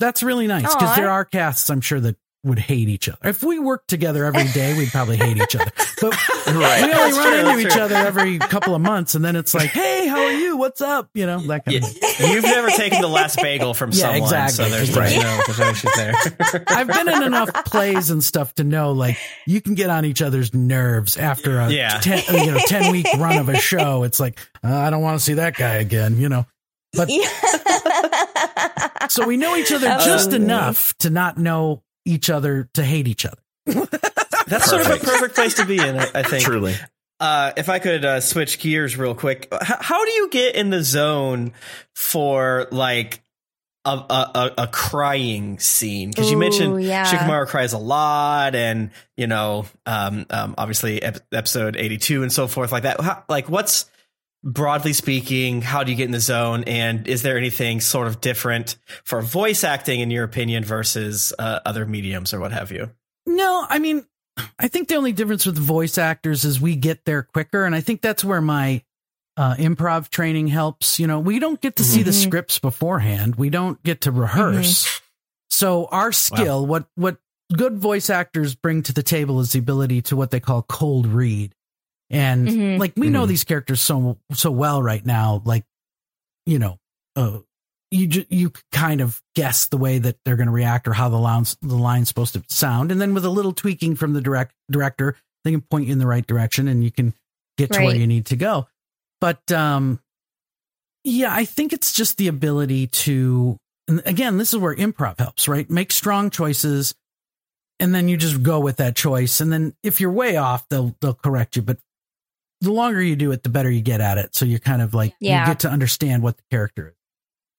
[0.00, 3.18] that's really nice because there are casts I'm sure that would hate each other.
[3.24, 5.70] If we worked together every day, we'd probably hate each other.
[6.00, 6.14] But
[6.46, 6.82] Right.
[6.84, 7.82] we only That's run true, into each true.
[7.82, 10.56] other every couple of months, and then it's like, "Hey, how are you?
[10.56, 11.86] What's up?" You know, that kind Yeah.
[11.88, 11.92] of.
[11.96, 12.32] Thing.
[12.32, 14.64] You've never taken the last bagel from Yeah, someone, exactly.
[14.64, 15.22] so there's, there's Right.
[15.22, 16.64] no there's no issues there.
[16.68, 20.22] I've been in enough plays and stuff to know, like, you can get on each
[20.22, 21.98] other's nerves after a Yeah.
[22.00, 24.04] ten, you know ten week run of a show.
[24.04, 26.18] It's like, uh, I don't want to see that guy again.
[26.18, 26.46] You know,
[26.92, 27.28] But- Yeah.
[29.08, 30.04] so we know each other Oh.
[30.04, 33.38] just enough to not know each other to hate each other.
[34.46, 35.04] That's sort of a Perfect.
[35.04, 36.44] perfect place to be in, I I think.
[36.44, 36.74] Truly.
[37.20, 40.70] Uh, if I could uh, switch gears real quick, h- how do you get in
[40.70, 41.52] the zone
[41.94, 43.20] for like
[43.84, 46.10] a a, a, a crying scene?
[46.10, 47.04] Because you mentioned yeah.
[47.04, 52.32] Shikamaru cries a lot, and you know, um, um, obviously ep- episode eighty two and
[52.32, 53.00] so forth, like that.
[53.00, 53.90] How, like, what's
[54.44, 58.20] broadly speaking, how do you get in the zone, and is there anything sort of
[58.20, 62.90] different for voice acting, in your opinion, versus uh, other mediums or what have you?
[63.26, 64.04] No, I mean,
[64.58, 67.80] I think the only difference with voice actors is we get there quicker, and I
[67.80, 68.82] think that's where my
[69.36, 70.98] uh, improv training helps.
[70.98, 72.22] You know, we don't get to see the Mhm.
[72.26, 73.36] scripts beforehand.
[73.36, 75.00] We don't get to rehearse.
[75.50, 77.18] So our skill, what what
[77.52, 81.06] good voice actors bring to the table, is the ability to what they call cold
[81.06, 81.54] read,
[82.10, 82.78] and Mhm.
[82.78, 83.28] like we know Mhm.
[83.28, 85.42] these characters so so well right now.
[85.44, 85.64] Like,
[86.46, 86.78] you know,
[87.16, 87.38] uh,
[87.90, 91.08] you ju- you kind of guess the way that they're going to react or how
[91.08, 94.20] the line's the line's supposed to sound, and then with a little tweaking from the
[94.20, 97.14] direct director, they can point you in the right direction, and you can
[97.56, 98.68] get to where you need to go.
[99.20, 100.00] But um,
[101.04, 103.56] yeah, I think it's just the ability to.
[103.88, 105.68] And again, this is where improv helps, right?
[105.70, 106.94] Make strong choices,
[107.80, 109.40] and then you just go with that choice.
[109.40, 111.62] And then if you're way off, they'll they'll correct you.
[111.62, 111.78] But
[112.60, 114.34] the longer you do it, the better you get at it.
[114.34, 115.40] So you're kind of like Yeah.
[115.42, 116.94] you get to understand what the character is.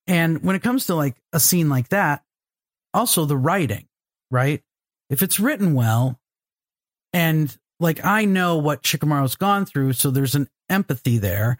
[0.07, 2.23] And when it comes to like a scene like that,
[2.93, 3.87] also the writing,
[4.31, 4.61] right?
[5.09, 6.19] If it's written well,
[7.13, 11.57] and like I know what Shikamaru's gone through, so there's an empathy there,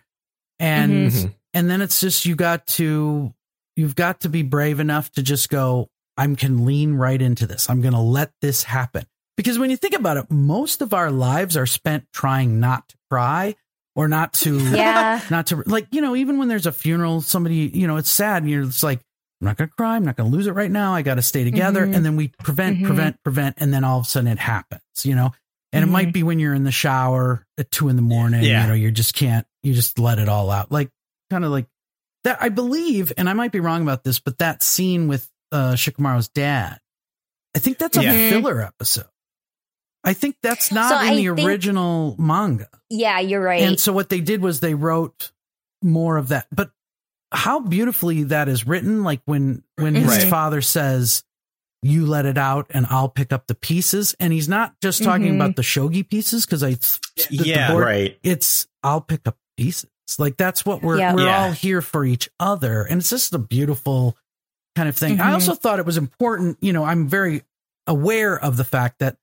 [0.60, 1.34] and Mhm.
[1.54, 3.34] and then it's just you got to
[3.76, 7.70] you've got to be brave enough to just go i can lean right into this
[7.70, 9.06] i'm going to let this happen
[9.38, 12.98] because when you think about it most of our lives are spent trying not to
[13.10, 13.56] cry
[13.96, 15.22] or not to Yeah.
[15.32, 18.44] not to like you know even when there's a funeral somebody you know it's sad
[18.44, 19.00] and you're it's like
[19.42, 19.96] I'm not going to cry.
[19.96, 20.94] I'm not going to lose it right now.
[20.94, 21.88] I got to stay together.
[21.88, 21.96] Mhm.
[21.96, 22.86] And then we prevent, Mhm.
[22.88, 23.56] prevent, prevent.
[23.62, 25.32] And then all of a sudden it happens, you know?
[25.72, 25.92] And it Mhm.
[25.92, 28.64] might be when you're in the shower at two in the morning, Yeah.
[28.64, 30.74] you know, you just can't, you just let it all out.
[30.74, 30.90] Like
[31.30, 31.68] kind of like
[32.26, 32.38] that.
[32.42, 36.28] I believe, and I might be wrong about this, but that scene with uh, Shikamaru's
[36.28, 36.78] dad,
[37.56, 38.30] I think that's a Yeah.
[38.32, 39.08] filler episode.
[40.04, 42.68] I think that's not So in I the think- original manga.
[42.90, 43.62] Yeah, you're right.
[43.62, 45.32] And so what they did was they wrote
[45.84, 46.48] more of that.
[46.52, 46.72] But
[47.32, 50.30] how beautifully that is written, like when when his Right.
[50.30, 51.24] father says,
[51.84, 55.34] "You let it out, and I'll pick up the pieces," and he's not just talking
[55.34, 55.36] Mhm.
[55.36, 58.20] about the shogi pieces because I, the- the Yeah, board- Right.
[58.24, 59.90] It's I'll pick up pieces.
[60.18, 61.14] Like that's what we're Yeah.
[61.14, 61.44] we're Yeah.
[61.46, 64.18] all here for each other, and it's just a beautiful
[64.76, 65.20] kind of thing.
[65.22, 65.34] I Mhm.
[65.34, 66.58] also thought it was important.
[66.62, 67.44] You know, I'm very
[67.86, 69.18] aware of the fact that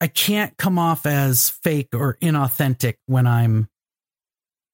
[0.00, 3.68] I can't come off as fake or inauthentic when I'm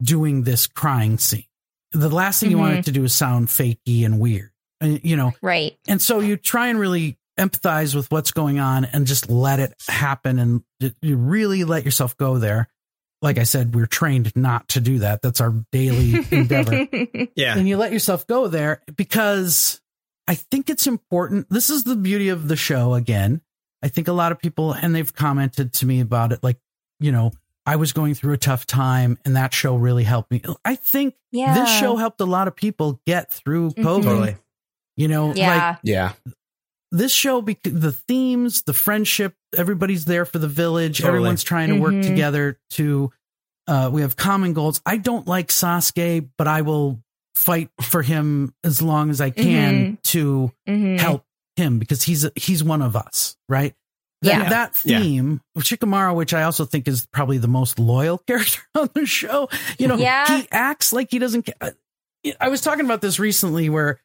[0.02, 1.44] doing this crying scene.
[1.92, 4.50] The last thing you want it to do is sound fakey and weird,
[4.82, 5.32] Uh, you know.
[5.42, 5.76] right.
[5.86, 9.74] And so you try and really empathize with what's going on and just let it
[9.88, 10.62] happen and
[11.00, 12.68] you really let yourself go there.
[13.20, 15.22] Like I said, we're trained not to do that.
[15.22, 16.88] That's our daily endeavor
[17.36, 17.56] Yeah.
[17.56, 19.80] and you let yourself go there because
[20.26, 21.46] I think it's important.
[21.50, 23.40] This is the beauty of the show again.
[23.82, 26.58] I think a lot of people, and they've commented to me about it, like,
[27.00, 27.32] you know,
[27.66, 30.42] I was going through a tough time and that show really helped me.
[30.64, 31.54] I think yeah.
[31.54, 33.84] this show helped a lot of people get through Mhm.
[33.84, 34.02] COVID.
[34.02, 34.36] Totally.
[34.96, 35.76] You know, like Yeah.
[35.82, 36.12] Yeah.
[36.90, 40.98] this show, bec- the themes, the friendship, everybody's there for the village.
[40.98, 41.16] Totally.
[41.18, 42.02] Everyone's trying to work Mhm.
[42.06, 43.10] together to,
[43.68, 44.80] uh, we have common goals.
[44.84, 47.00] I don't like Sasuke, but I will
[47.36, 50.98] fight for him as long as I can to Mhm.
[51.00, 51.24] help
[51.56, 53.36] him because he's, he's one of us.
[53.48, 53.74] Right.
[54.22, 54.48] Yeah.
[54.48, 55.00] That, that Yeah.
[55.00, 59.48] theme, Shikamaru, which I also think is probably the most loyal character on the show,
[59.78, 60.26] you know, Yeah.
[60.42, 61.42] he acts like he doesn't.
[61.46, 61.72] ca-
[62.40, 64.00] I was talking about this recently where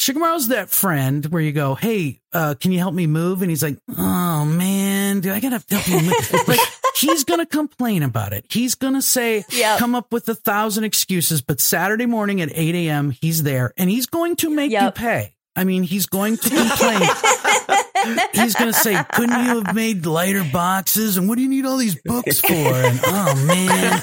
[0.00, 3.42] Shikamaru's that friend where you go, Hey, uh, can you help me move?
[3.42, 6.14] And he's like, Oh man, do I gotta help you move?
[6.48, 6.60] like,
[6.96, 8.46] he's gonna complain about it.
[8.50, 9.78] He's gonna say, Yep.
[9.78, 13.90] come up with a thousand excuses, but Saturday morning at 8 a.m., he's there and
[13.90, 15.34] he's going to make you pay.
[15.56, 17.00] I mean, he's going to complain.
[18.32, 21.16] he's going to say, couldn't you have made lighter boxes?
[21.16, 22.52] And what do you need all these books for?
[22.52, 24.00] And oh man,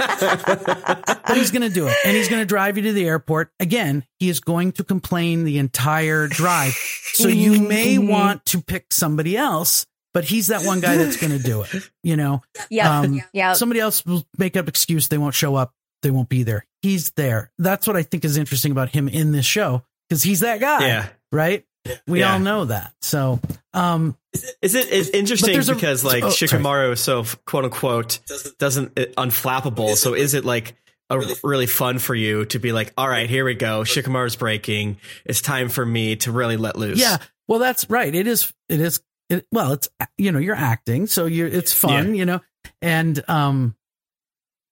[1.26, 1.96] but he's going to do it.
[2.06, 3.52] And he's going to drive you to the airport.
[3.60, 6.74] Again, he is going to complain the entire drive.
[7.14, 8.10] So you may mhm.
[8.10, 11.90] want to pick somebody else, but he's that one guy that's going to do it.
[12.04, 13.00] You know, yeah.
[13.00, 13.54] um, yeah.
[13.54, 15.08] somebody else will make up excuse.
[15.08, 15.74] They won't show up.
[16.04, 16.66] They won't be there.
[16.82, 17.52] He's there.
[17.58, 20.88] That's what I think is interesting about him in this show because he's that guy,
[20.88, 21.10] Yeah.
[21.32, 21.66] Right?
[22.06, 22.34] We Yeah.
[22.34, 22.94] all know that.
[23.02, 23.40] So,
[23.74, 24.18] um,
[24.62, 26.50] Is it is interesting there's a- because like oh, sorry.
[26.50, 28.20] Shikamaru is so quote unquote
[28.60, 29.96] doesn't it, unflappable.
[29.96, 30.76] So is it like
[31.10, 33.82] a, really fun for you to be like, all right, here we go.
[33.84, 34.98] Shikamaru's breaking.
[35.26, 37.00] It's time for me to really let loose.
[37.00, 37.18] yeah,
[37.48, 38.14] well, that's right.
[38.14, 39.00] It is, it is,
[39.30, 41.08] it, well, it's, you know, you're acting.
[41.08, 42.42] So you're, it's fun, you know,
[42.82, 43.76] and, um,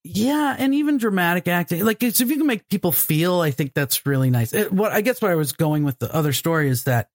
[0.07, 3.73] yeah, and even dramatic acting, like it's, if you can make people feel, I think
[3.73, 4.53] that's really nice.
[4.53, 7.09] It, what I guess what I was going with the other story is that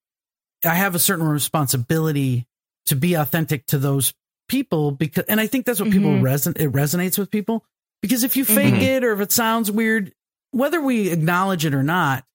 [0.65, 2.47] I have a certain responsibility
[2.87, 4.13] to be authentic to those
[4.49, 6.21] people because, and I think that's what people Mhm.
[6.21, 7.63] reson it resonates with people
[8.01, 8.81] because if you fake Mhm.
[8.81, 10.11] it or if it sounds weird,
[10.51, 12.25] whether we acknowledge it or not,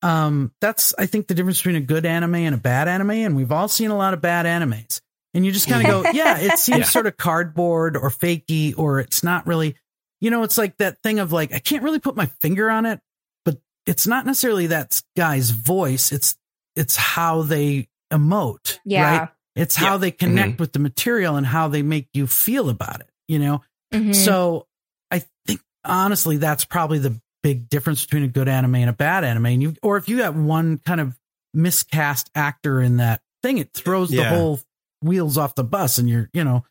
[0.00, 3.36] um, that's I think the difference between a good anime and a bad anime, and
[3.36, 5.02] we've all seen a lot of bad animes,
[5.34, 6.84] and you just kind of go, yeah, it seems Yeah.
[6.84, 9.76] sort of cardboard or fakey, or it's not really,
[10.20, 12.86] you know, it's like that thing of like I can't really put my finger on
[12.86, 13.00] it,
[13.44, 16.12] but it's not necessarily that guy's voice.
[16.12, 16.36] It's
[16.76, 19.18] it's how they emote, Yeah.
[19.18, 19.28] right?
[19.56, 19.98] It's how Yeah.
[19.98, 23.62] they connect with the material and how they make you feel about it, you know.
[23.92, 24.14] Mhm.
[24.14, 24.66] So
[25.10, 29.24] I think honestly, that's probably the big difference between a good anime and a bad
[29.24, 29.46] anime.
[29.46, 31.18] And you, or if you have one kind of
[31.54, 34.60] miscast actor in that thing, it throws the whole
[35.02, 36.64] wheels off the bus, and you're, you know,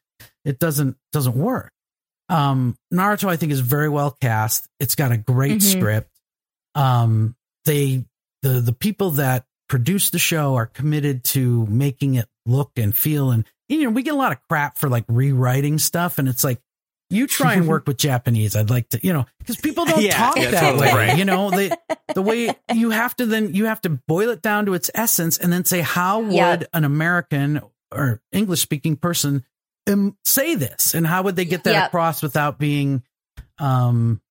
[0.46, 1.72] it doesn't doesn't work.
[2.30, 4.68] Um, Naruto, I think, is very well cast.
[4.80, 5.78] It's got a great Mhm.
[5.78, 6.12] script.
[6.76, 8.06] Um, they
[8.44, 13.32] the the people that produce the show are committed to making it look and feel
[13.32, 16.44] and you know we get a lot of crap for like rewriting stuff and it's
[16.44, 16.62] like
[17.10, 18.56] you try and work with Japanese.
[18.56, 20.94] I'd like to, you know, because people don't Yeah, talk yeah, that totally way.
[20.94, 21.18] right.
[21.18, 21.72] You know, they
[22.14, 25.38] the way you have to then you have to boil it down to its essence
[25.38, 27.62] and then say how would an American
[27.92, 29.44] or English speaking person
[29.88, 31.86] um, say this and how would they get that Yeah.
[31.88, 33.04] across without being
[33.60, 34.22] um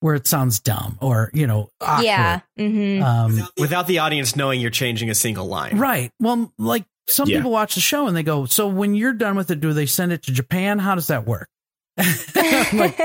[0.00, 2.04] where it sounds dumb or you know awkward.
[2.04, 2.40] yeah.
[2.58, 5.78] hmm Um, Without the audience knowing you're changing a single line.
[5.78, 6.10] Right.
[6.20, 7.38] Well, like some Yeah.
[7.38, 9.86] people watch the show and they go, so when you're done with it, do they
[9.86, 10.78] send it to Japan?
[10.78, 11.48] How does that work?
[12.72, 12.98] Like,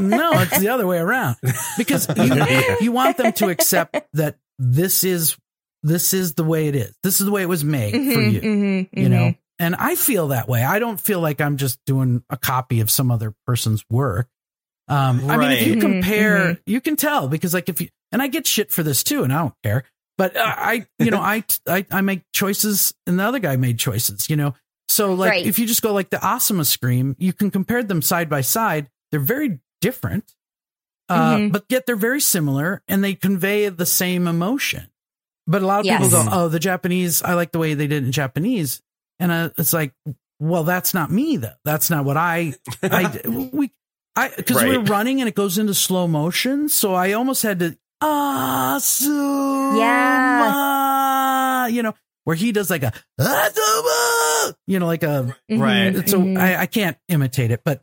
[0.00, 1.36] no, it's the other way around
[1.76, 5.36] because you, you want them to accept that this is
[5.82, 6.94] this is the way it is.
[7.02, 8.40] This is the way it was made for Mhm, you.
[8.40, 12.22] mhm, you know and i feel that way i don't feel like i'm just doing
[12.30, 14.28] a copy of some other person's work
[14.88, 15.78] um i mean if you Right.
[15.78, 16.58] Mhm, compare mhm.
[16.66, 19.32] you can tell because like if you and i get shit for this too and
[19.32, 19.84] i don't care
[20.18, 23.78] but uh, i you know I, I i make choices and the other guy made
[23.78, 24.54] choices you know
[24.88, 25.46] so like Right.
[25.46, 28.88] if you just go like the Asuma scream you can compare them side by side
[29.10, 30.34] they're very different
[31.08, 31.52] uh Mhm.
[31.52, 34.88] but yet they're very similar and they convey the same emotion
[35.48, 37.22] but a lot of people go, "Oh, the Japanese.
[37.22, 38.82] I like the way they did it in Japanese,"
[39.18, 39.92] and uh, it's like,
[40.38, 41.54] well, that's not me though.
[41.64, 42.54] That's not what I.
[42.82, 43.20] I
[43.52, 43.70] we
[44.14, 47.76] I because we're running and it goes into slow motion, so I almost had to
[48.02, 51.66] Asuma, Yeah.
[51.68, 51.94] you know,
[52.24, 56.08] where he does like a Asuma, you know, like a Mhm, Right.
[56.08, 56.38] so mhm.
[56.38, 57.82] I, I can't imitate it, but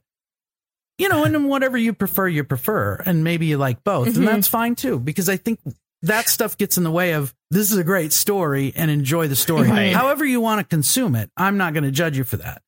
[1.00, 4.18] you know, and whatever you prefer, you prefer, and maybe you like both, Mhm.
[4.18, 5.00] and that's fine too.
[5.00, 5.60] Because I think
[6.04, 9.36] that stuff gets in the way of this is a great story and enjoy the
[9.36, 9.70] story.
[9.70, 9.94] Right.
[9.94, 12.62] However you want to consume it, I'm not going to judge you for that.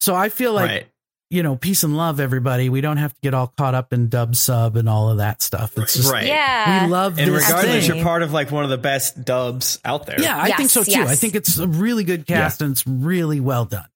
[0.00, 0.86] So I feel like right.
[1.30, 2.68] you know, peace and love, everybody.
[2.68, 5.40] We don't have to get all caught up in dub sub and all of that
[5.42, 5.76] stuff.
[5.78, 6.26] It's just Right.
[6.26, 6.84] yeah.
[6.86, 7.96] we love And this regardless, thing.
[7.96, 10.20] you're part of like one of the best dubs out there.
[10.20, 10.90] Yeah, I think so too.
[10.92, 11.08] yes.
[11.08, 13.86] I think it's a really good cast and it's really well done.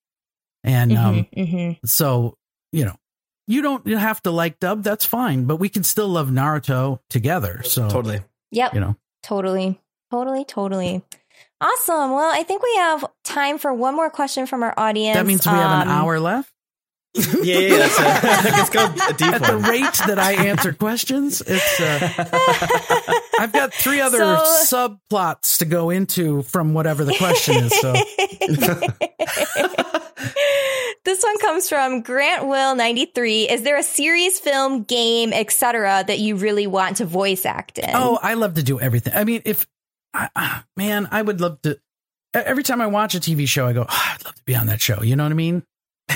[0.63, 1.89] And um, Mhm, mhm.
[1.89, 2.37] So,
[2.73, 2.97] you know,
[3.47, 7.63] you don't have to like dub, that's fine, but we can still love Naruto together.
[7.65, 8.21] So, Totally.
[8.55, 8.75] Yep.
[8.75, 9.81] you know, Totally.
[10.11, 10.45] Totally.
[10.45, 11.03] Totally.
[11.61, 12.13] Awesome.
[12.13, 15.17] Well, I think we have time for one more question from our audience.
[15.17, 16.53] that means we have an Um, hour left.
[17.15, 17.77] Yeah, yeah.
[17.79, 18.03] That's a,
[18.51, 23.73] let's go a deep At the rate that I answer questions, it's uh, I've got
[23.73, 27.81] three other So- subplots to go into from whatever the question is.
[27.81, 27.93] So,
[31.05, 33.49] this one comes from Grant Will 93.
[33.49, 36.05] Is there a series, film, game, etc.
[36.07, 37.91] that you really want to voice act in?
[37.95, 39.13] oh, I love to do everything.
[39.15, 39.67] I mean, if
[40.13, 41.79] I, ah, man, I would love to.
[42.33, 44.67] Every time I watch a TV show, I go, oh, I'd love to be on
[44.67, 45.03] that show.
[45.03, 45.63] You know what I mean?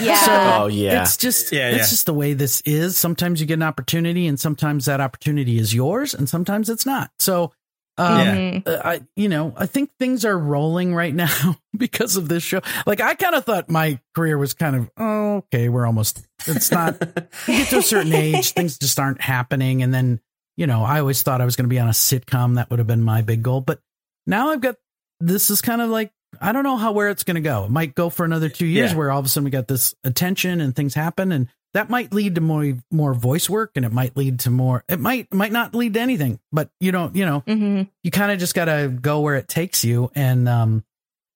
[0.01, 0.59] Yeah.
[0.62, 1.03] Oh yeah.
[1.03, 1.82] It's just Yeah, it's yeah.
[1.86, 2.97] just the way this is.
[2.97, 7.11] Sometimes you get an opportunity and sometimes that opportunity is yours and sometimes it's not.
[7.18, 7.53] So
[7.97, 8.34] um Yeah.
[8.34, 8.68] Mhm.
[8.68, 12.61] uh, I you know, I think things are rolling right now because of this show.
[12.86, 16.70] Like I kind of thought my career was kind of oh, okay, we're almost it's
[16.70, 16.95] not
[17.49, 20.20] you get to a certain age, things just aren't happening and then,
[20.57, 22.78] you know, I always thought I was going to be on a sitcom that would
[22.78, 23.80] have been my big goal, but
[24.26, 24.76] now I've got
[25.20, 27.64] this is kind of like I don't know how where it's going to go.
[27.64, 28.97] It might go for another two years Yeah.
[28.97, 32.12] where all of a sudden we got this attention and things happen, and that might
[32.12, 34.84] lead to more more voice work, and it might lead to more.
[34.89, 37.89] It might might not lead to anything, but you don't you know Mhm.
[38.03, 40.84] you kind of just got to go where it takes you, and um,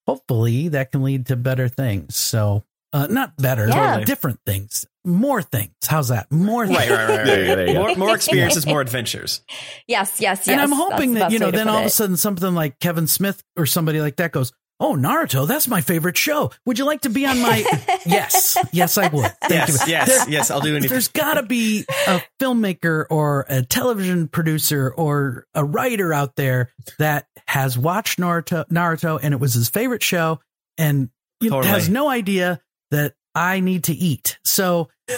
[0.07, 2.17] hopefully that can lead to better things.
[2.17, 3.99] So uh, not better, Yeah.
[3.99, 5.73] but different things, more things.
[5.87, 6.31] How's that?
[6.31, 6.91] More Right, things.
[6.91, 7.27] right, right, right.
[7.27, 7.75] There you go, there.
[7.75, 9.41] More, more experiences, more adventures.
[9.87, 10.49] Yes, yes, yes.
[10.49, 12.79] and I'm hoping the that you know then put all of a sudden something like
[12.81, 14.53] Kevin Smith or somebody like that goes,
[14.83, 16.51] "Oh, Naruto, that's my favorite show.
[16.67, 17.59] Would you like to be on my?"
[18.07, 19.33] yes, yes, I would.
[19.43, 19.93] Thank Yes, you.
[19.93, 20.51] yes, There- yes.
[20.51, 20.91] I'll do anything.
[20.91, 26.71] There's got to be a filmmaker or a television producer or a writer out there
[26.99, 30.41] that has watched Naruto, Naruto and it was his favorite show,
[30.77, 31.11] and
[31.43, 31.67] Totally.
[31.69, 32.61] has no idea
[32.91, 34.39] that I need to eat.
[34.45, 34.89] So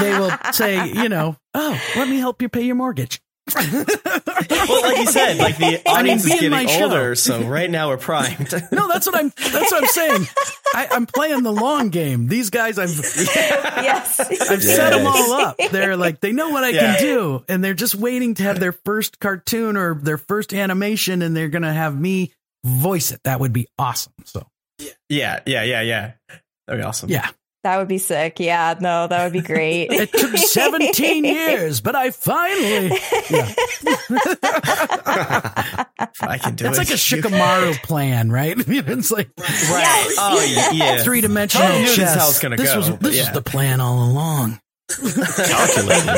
[0.00, 3.20] they will say, you know, oh, let me help you pay your mortgage.
[3.54, 7.70] well, like you said, like the audience be is in my getting older, so right
[7.70, 8.52] now we're primed.
[8.72, 9.32] No, that's what I'm.
[9.36, 10.26] That's what I'm saying.
[10.74, 12.28] I, I'm playing the long game.
[12.28, 14.20] These guys, I've yes.
[14.20, 15.56] I've set them all up.
[15.70, 16.96] They're like they know what I Yeah.
[16.96, 21.22] can do, and they're just waiting to have their first cartoon or their first animation,
[21.22, 22.32] and they're gonna have me
[22.64, 23.20] voice it.
[23.24, 24.12] That would be awesome.
[24.24, 24.46] So
[25.08, 26.12] yeah, yeah, yeah, yeah.
[26.66, 27.10] That'd be awesome.
[27.10, 27.30] yeah,
[27.62, 28.40] That would be sick.
[28.40, 29.88] Yeah, no, that would be great.
[29.90, 32.88] it took 17 years, but I finally.
[33.28, 33.54] Yeah,
[36.22, 36.80] I can do it's it.
[36.80, 38.56] like a Shikamaru plan, right?
[38.58, 39.46] it's like Right.
[39.82, 40.16] Yes.
[40.18, 40.70] Oh, yeah.
[40.72, 41.02] yeah.
[41.02, 42.14] three dimensional I knew this is chess.
[42.14, 43.22] how it's gonna this go, was this yeah.
[43.24, 44.60] was the plan all along.
[44.88, 46.16] Calculated.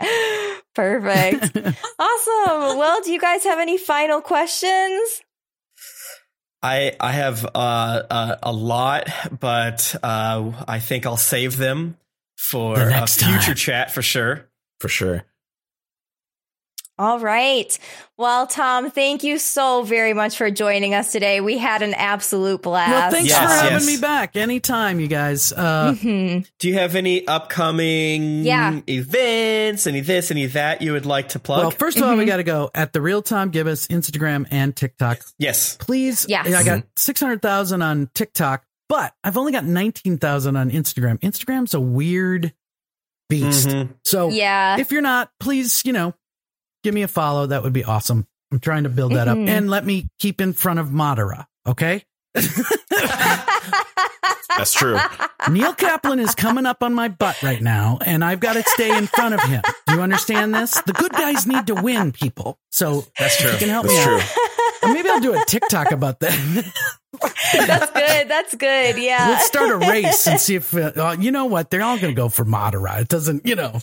[0.74, 1.56] Perfect.
[1.98, 2.78] awesome.
[2.78, 5.22] Well, do you guys have any final questions?
[6.62, 7.48] I I have uh,
[8.10, 9.08] uh, a lot,
[9.40, 11.96] but uh, I think I'll save them
[12.36, 13.54] for The a future time.
[13.54, 14.48] chat for sure.
[14.78, 15.24] For sure.
[17.00, 17.78] All right.
[18.18, 21.40] Well, Tom, thank you so very much for joining us today.
[21.40, 22.90] We had an absolute blast.
[22.90, 23.86] Well, thanks Yes, for having yes.
[23.86, 25.50] me back anytime, you guys.
[25.50, 26.46] Uh, Mhm.
[26.58, 28.80] Do you have any upcoming Yeah.
[28.86, 31.60] events, any this, any that you would like to plug?
[31.60, 32.26] Well, first of all, we Mhm.
[32.26, 35.20] got to go at the real Tom us Instagram and TikTok.
[35.38, 35.78] yes.
[35.80, 36.52] Please, Yes.
[36.52, 41.18] I got six hundred thousand on TikTok, but I've only got nineteen thousand on Instagram.
[41.20, 42.52] Instagram's a weird
[43.30, 43.68] beast.
[43.68, 43.94] Mhm.
[44.04, 44.76] So Yeah.
[44.78, 46.12] if you're not, please, you know,
[46.82, 47.46] give me a follow.
[47.46, 48.26] That would be awesome.
[48.52, 49.30] I'm trying to build that Mhm.
[49.44, 51.46] up and let me keep in front of Madara.
[51.66, 52.04] Okay.
[54.56, 54.98] That's true.
[55.48, 58.94] Neil Kaplan is coming up on my butt right now, and I've got to stay
[58.96, 59.62] in front of him.
[59.86, 60.72] Do you understand this?
[60.82, 62.58] The good guys need to win, people.
[62.70, 63.52] So That's true.
[63.52, 64.18] You can help That's me true.
[64.20, 64.92] out.
[64.94, 66.34] Maybe I'll do a TikTok about that.
[67.54, 68.28] That's good.
[68.28, 68.98] That's good.
[68.98, 69.28] Yeah.
[69.30, 72.14] Let's start a race and see if uh, uh, you know what they're all going
[72.14, 73.00] to go for Madara.
[73.02, 73.80] It doesn't, you know.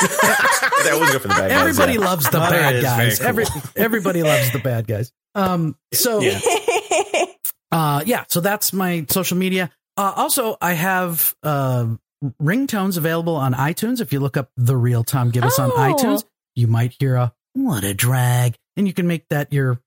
[0.80, 1.60] That was good for the bad guys.
[1.60, 1.98] Everybody yeah.
[2.00, 3.18] loves the Madara bad guys.
[3.18, 3.28] cool.
[3.28, 3.44] Every
[3.76, 5.12] everybody loves the bad guys.
[5.34, 5.76] Um.
[5.92, 6.40] So Yeah.
[7.72, 11.86] uh yeah so that's my social media uh also i have uh
[12.42, 15.76] ringtones available on itunes if you look up the real tom Gibis on Oh.
[15.94, 16.24] itunes
[16.56, 19.80] you might hear a what a drag and you can make that your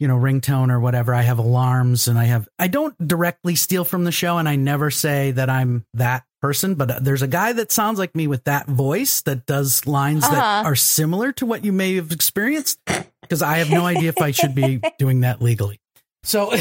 [0.00, 3.84] you know ringtone or whatever i have alarms and i have i don't directly steal
[3.84, 7.52] from the show and i never say that i'm that person but there's a guy
[7.54, 10.68] that sounds like me with that voice that does lines that Uh-huh.
[10.68, 12.78] are similar to what you may have experienced
[13.22, 15.80] because i have no idea if i should be doing that legally
[16.22, 16.50] so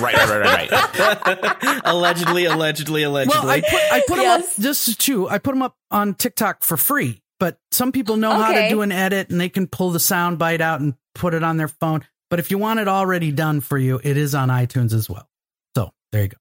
[0.00, 1.80] Right, right, right, right.
[1.84, 3.38] allegedly, allegedly, allegedly.
[3.40, 5.28] Well, I put I put them up just two.
[5.28, 8.82] I put them up on TikTok for free, but some people know how to do
[8.82, 11.68] an edit and they can pull the sound bite out and put it on their
[11.68, 12.04] phone.
[12.30, 15.28] But if you want it already done for you, it is on iTunes as well.
[15.76, 16.36] So there you go.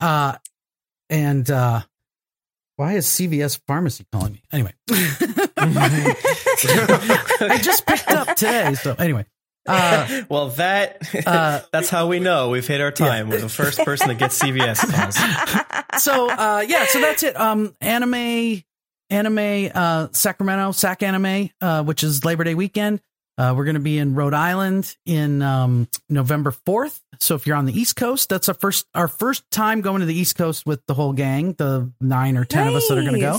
[0.00, 0.34] Uh,
[1.10, 1.80] and uh,
[2.76, 4.42] why is CVS Pharmacy calling me?
[4.52, 4.72] Anyway,
[5.58, 8.74] I just picked up today.
[8.74, 9.26] So anyway,
[9.66, 13.28] uh, well, that Uh, that's how we know we've hit our time.
[13.28, 16.02] We're the first person that gets CVS calls.
[16.02, 18.62] so uh yeah so that's it um anime
[19.10, 23.00] anime uh sacramento sac anime uh which is labor day weekend
[23.38, 27.64] uh we're gonna be in rhode island in um november 4th so if you're on
[27.66, 30.80] the east coast that's our first our first time going to the east coast with
[30.86, 33.38] the whole gang the nine or ten of us that are gonna go.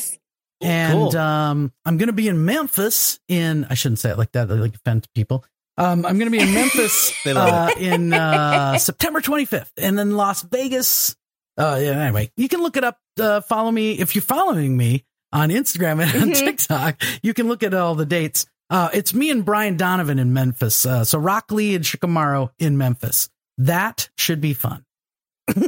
[0.61, 1.17] And Cool.
[1.17, 4.75] um i'm gonna be in memphis in i shouldn't say it like that that like
[4.75, 5.43] offend people.
[5.77, 11.15] Um i'm gonna be in memphis uh, in uh september 25th and then las vegas
[11.57, 13.93] uh yeah anyway you can look it up uh follow me.
[13.93, 16.39] If you're following me on instagram and on Mhm.
[16.39, 20.33] tiktok you can look at all the dates uh it's me and brian donovan in
[20.33, 24.83] memphis uh so rock lee and shikamaru in memphis that should be fun
[25.53, 25.61] Two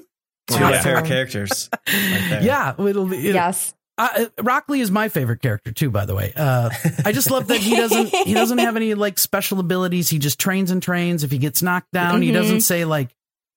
[0.55, 0.81] of my Yeah.
[0.81, 1.69] favorite characters.
[1.87, 3.73] right yeah it'll, it'll Yes.
[3.97, 6.31] uh, Rock Lee is my favorite character too, by the way.
[6.35, 6.69] Uh,
[7.03, 10.07] I just love that he doesn't he doesn't have any like special abilities.
[10.09, 11.23] He just trains and trains.
[11.23, 12.33] If he gets knocked down, he Mhm.
[12.33, 13.09] doesn't say like,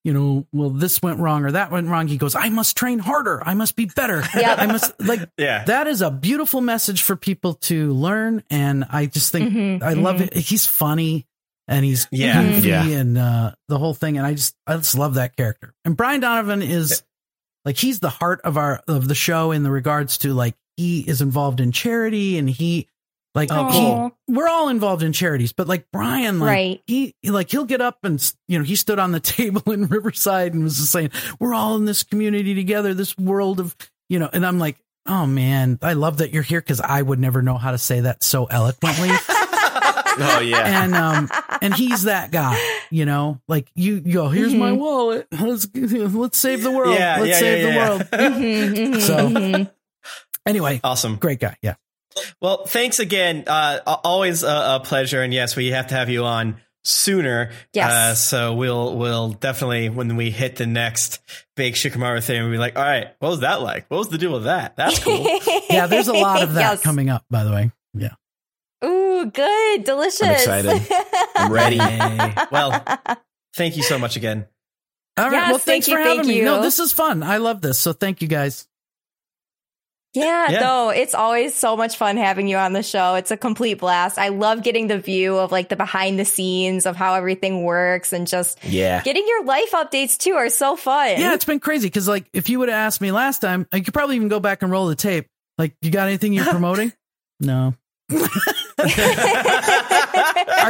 [0.04, 2.08] you know, well this went wrong or that went wrong.
[2.08, 3.42] He goes, I must train harder.
[3.46, 4.22] I must be better.
[4.34, 4.58] Yep.
[4.58, 5.64] I must like yeah.
[5.64, 8.42] that is a beautiful message for people to learn.
[8.50, 10.28] And I just think Mhm, I love mhm.
[10.28, 10.34] it.
[10.36, 11.26] He's funny
[11.68, 12.42] and he's Yeah.
[12.42, 12.84] goofy Yeah.
[12.86, 14.16] and uh, the whole thing.
[14.18, 15.74] And I just I just love that character.
[15.84, 17.02] And Brian Donovan is
[17.66, 21.00] like he's the heart of our of the show in the regards to like he
[21.00, 22.88] is involved in charity and he
[23.34, 24.12] like Oh, he- cool.
[24.28, 26.82] we're all involved in charities, but like Brian, like Right.
[26.86, 30.52] he like he'll get up and you know he stood on the table in Riverside
[30.54, 33.74] and was just saying we're all in this community together, this world of
[34.08, 34.76] you know, and I'm like.
[35.06, 38.00] Oh man, I love that you're here because I would never know how to say
[38.00, 39.08] that so eloquently
[40.22, 40.84] Oh yeah.
[40.84, 41.30] and um
[41.62, 42.60] and he's that guy
[42.90, 44.76] you know like you you go here's my Mhm.
[44.78, 47.88] wallet let's let's save the world Yeah, let's yeah, save yeah, the yeah.
[47.88, 49.70] world Mhm, mhm, So- mhm.
[50.46, 51.16] anyway Awesome.
[51.16, 51.74] great guy yeah
[52.40, 53.44] Well, thanks again.
[53.46, 55.22] Uh, always a, a pleasure.
[55.22, 57.50] And yes, we have to have you on sooner.
[57.72, 57.90] Yes.
[57.92, 61.20] Uh, so we'll we'll definitely when we hit the next
[61.56, 63.84] big Shikamaru thing, we'll be like, all right, what was that like?
[63.90, 64.76] What was the deal with that?
[64.76, 65.24] That's cool.
[65.70, 66.82] yeah there's a lot of that Yes.
[66.82, 68.14] coming up by the way yeah
[68.84, 70.22] Ooh, good, delicious.
[70.22, 70.86] I'm excited.
[71.36, 71.76] I'm ready.
[72.50, 72.82] Well,
[73.54, 74.46] thank you so much again.
[75.18, 77.22] all right Yes, well thank thanks you, for having thank me no this is fun
[77.22, 78.66] i love this so thank you guys
[80.12, 80.60] Yeah, Yeah.
[80.60, 83.14] no, it's always so much fun having you on the show.
[83.14, 84.18] It's a complete blast.
[84.18, 88.12] I love getting the view of like the behind the scenes of how everything works
[88.12, 89.02] and just Yeah.
[89.02, 91.10] getting your life updates too are so fun.
[91.20, 93.78] yeah it's been crazy because like if you would have asked me last time i
[93.80, 95.26] could probably even go back and roll the tape
[95.58, 96.92] like you got anything you're promoting
[97.38, 97.74] no
[98.10, 98.16] are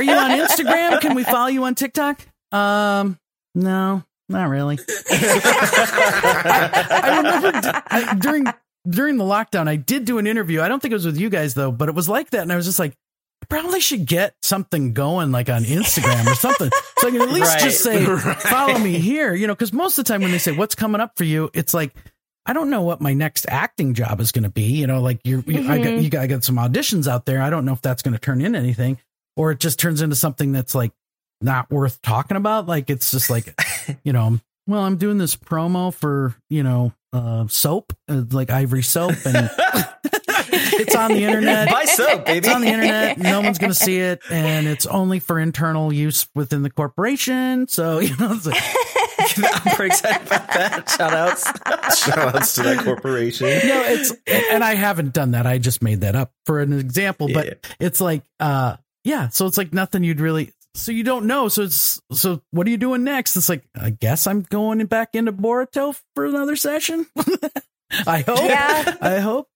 [0.03, 1.01] you on Instagram?
[1.01, 2.21] Can we follow you on TikTok?
[2.53, 3.19] Um,
[3.55, 4.79] no, not really.
[5.11, 8.45] I, I remember d- I- during
[8.89, 10.61] during the lockdown, I did do an interview.
[10.61, 12.53] I don't think it was with you guys though, but it was like that, and
[12.53, 12.95] I was just like,
[13.43, 17.31] I probably should get something going like on Instagram or something, so I can at
[17.31, 17.61] least Right.
[17.63, 18.05] just say
[18.51, 19.55] follow me here, you know?
[19.55, 21.95] Because most of the time when they say what's coming up for you, it's like.
[22.47, 24.63] I don't know what my next acting job is going to be.
[24.63, 26.03] You know, like you're, you I got, Mhm.
[26.03, 27.43] you got, I got some auditions out there.
[27.43, 28.99] I don't know if that's going to turn into anything
[29.37, 30.91] or it just turns into something that's like
[31.43, 32.67] not worth talking about.
[32.67, 33.55] Like it's just like,
[34.05, 38.83] you know, well, I'm doing this promo for, you know, uh, soap, uh, like ivory
[38.83, 39.51] soap, and
[40.53, 41.71] it's on the internet.
[41.71, 42.39] Buy soap, baby.
[42.39, 43.19] It's on the internet.
[43.19, 47.69] No one's going to see it, and it's only for internal use within the corporation.
[47.69, 48.63] So you know, it's like,
[49.67, 50.89] I'm pretty excited about that.
[50.91, 51.99] Shout outs.
[51.99, 53.47] Shout outs to that corporation.
[53.49, 55.47] no, it's and I haven't done that.
[55.47, 57.55] I just made that up for an example, but Yeah.
[57.81, 59.29] it's like, uh, yeah.
[59.29, 60.53] So it's like nothing you'd really.
[60.75, 61.49] So you don't know.
[61.49, 62.43] So it's so.
[62.53, 63.37] What are you doing next?
[63.37, 67.07] It's like I guess I'm going back into Boruto for another session.
[68.07, 68.39] I hope.
[68.39, 68.97] Yeah.
[69.01, 69.49] I hope.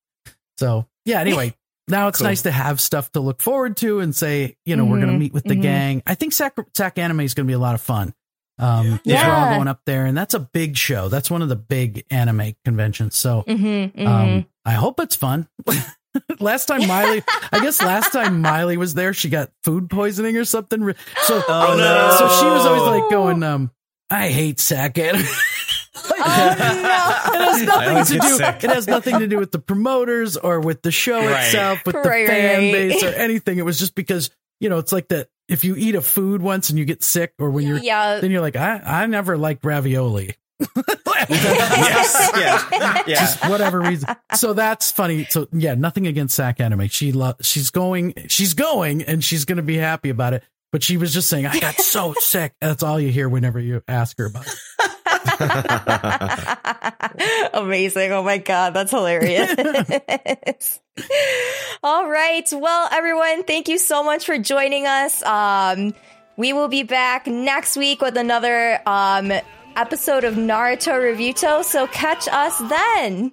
[0.59, 1.21] So yeah.
[1.21, 1.55] Anyway,
[1.89, 2.27] now it's Cool.
[2.27, 5.19] nice to have stuff to look forward to and say, you know, we're going to
[5.19, 5.63] meet with the mhm.
[5.63, 6.03] gang.
[6.07, 8.15] I think Sac, Sac Anime is going to be a lot of fun.
[8.59, 9.29] Um, yeah.
[9.29, 11.09] we're all going up there, and that's a big show.
[11.09, 13.17] That's one of the big anime conventions.
[13.17, 14.07] So Mm-hmm, mm-hmm.
[14.07, 15.49] um, I hope it's fun.
[16.41, 20.45] last time Maile, I guess last time Maile was there, she got food poisoning or
[20.45, 20.95] something.
[21.23, 22.17] So, Oh, no.
[22.19, 23.71] so she was always like going, um,
[24.11, 25.25] I hate sac anime.
[25.97, 27.35] oh no.
[27.35, 28.37] It has nothing to do.
[28.37, 28.65] sick.
[28.65, 31.45] It has nothing to do with the promoters or with the show Right.
[31.47, 32.73] itself, with the fan right.
[32.73, 33.59] base or anything.
[33.59, 35.29] It was just because you know it's like that.
[35.49, 38.21] If you eat a food once and you get sick, or when you're Yeah.
[38.21, 40.37] then you're like, I I never liked ravioli.
[41.31, 42.31] Yes.
[42.37, 43.03] Yeah.
[43.07, 43.09] Yeah.
[43.21, 44.09] just whatever reason.
[44.35, 45.25] So that's funny.
[45.25, 46.89] So yeah, nothing against Sac Anime.
[46.89, 50.45] She lo- she's going, she's going, and she's going to be happy about it.
[50.73, 52.53] But she was just saying, I got so sick.
[52.61, 54.55] That's all you hear whenever you ask her about it.
[57.55, 58.13] Amazing.
[58.13, 58.75] Oh my God.
[58.75, 59.55] That's hilarious.
[61.83, 62.47] All right.
[62.53, 65.23] Well, everyone, thank you so much for joining us.
[65.23, 65.95] Um,
[66.37, 69.33] we will be back next week with another um,
[69.77, 71.65] episode of Naruto Reviewto.
[71.65, 73.33] So catch us then.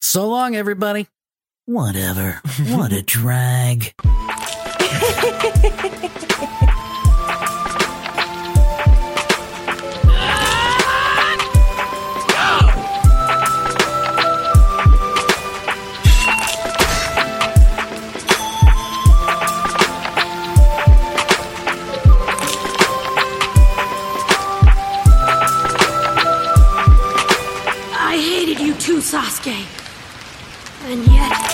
[0.00, 1.06] So long, everybody.
[1.64, 2.40] Whatever.
[2.68, 3.92] What a drag.
[29.06, 29.64] Sasuke.
[30.90, 31.45] And yet,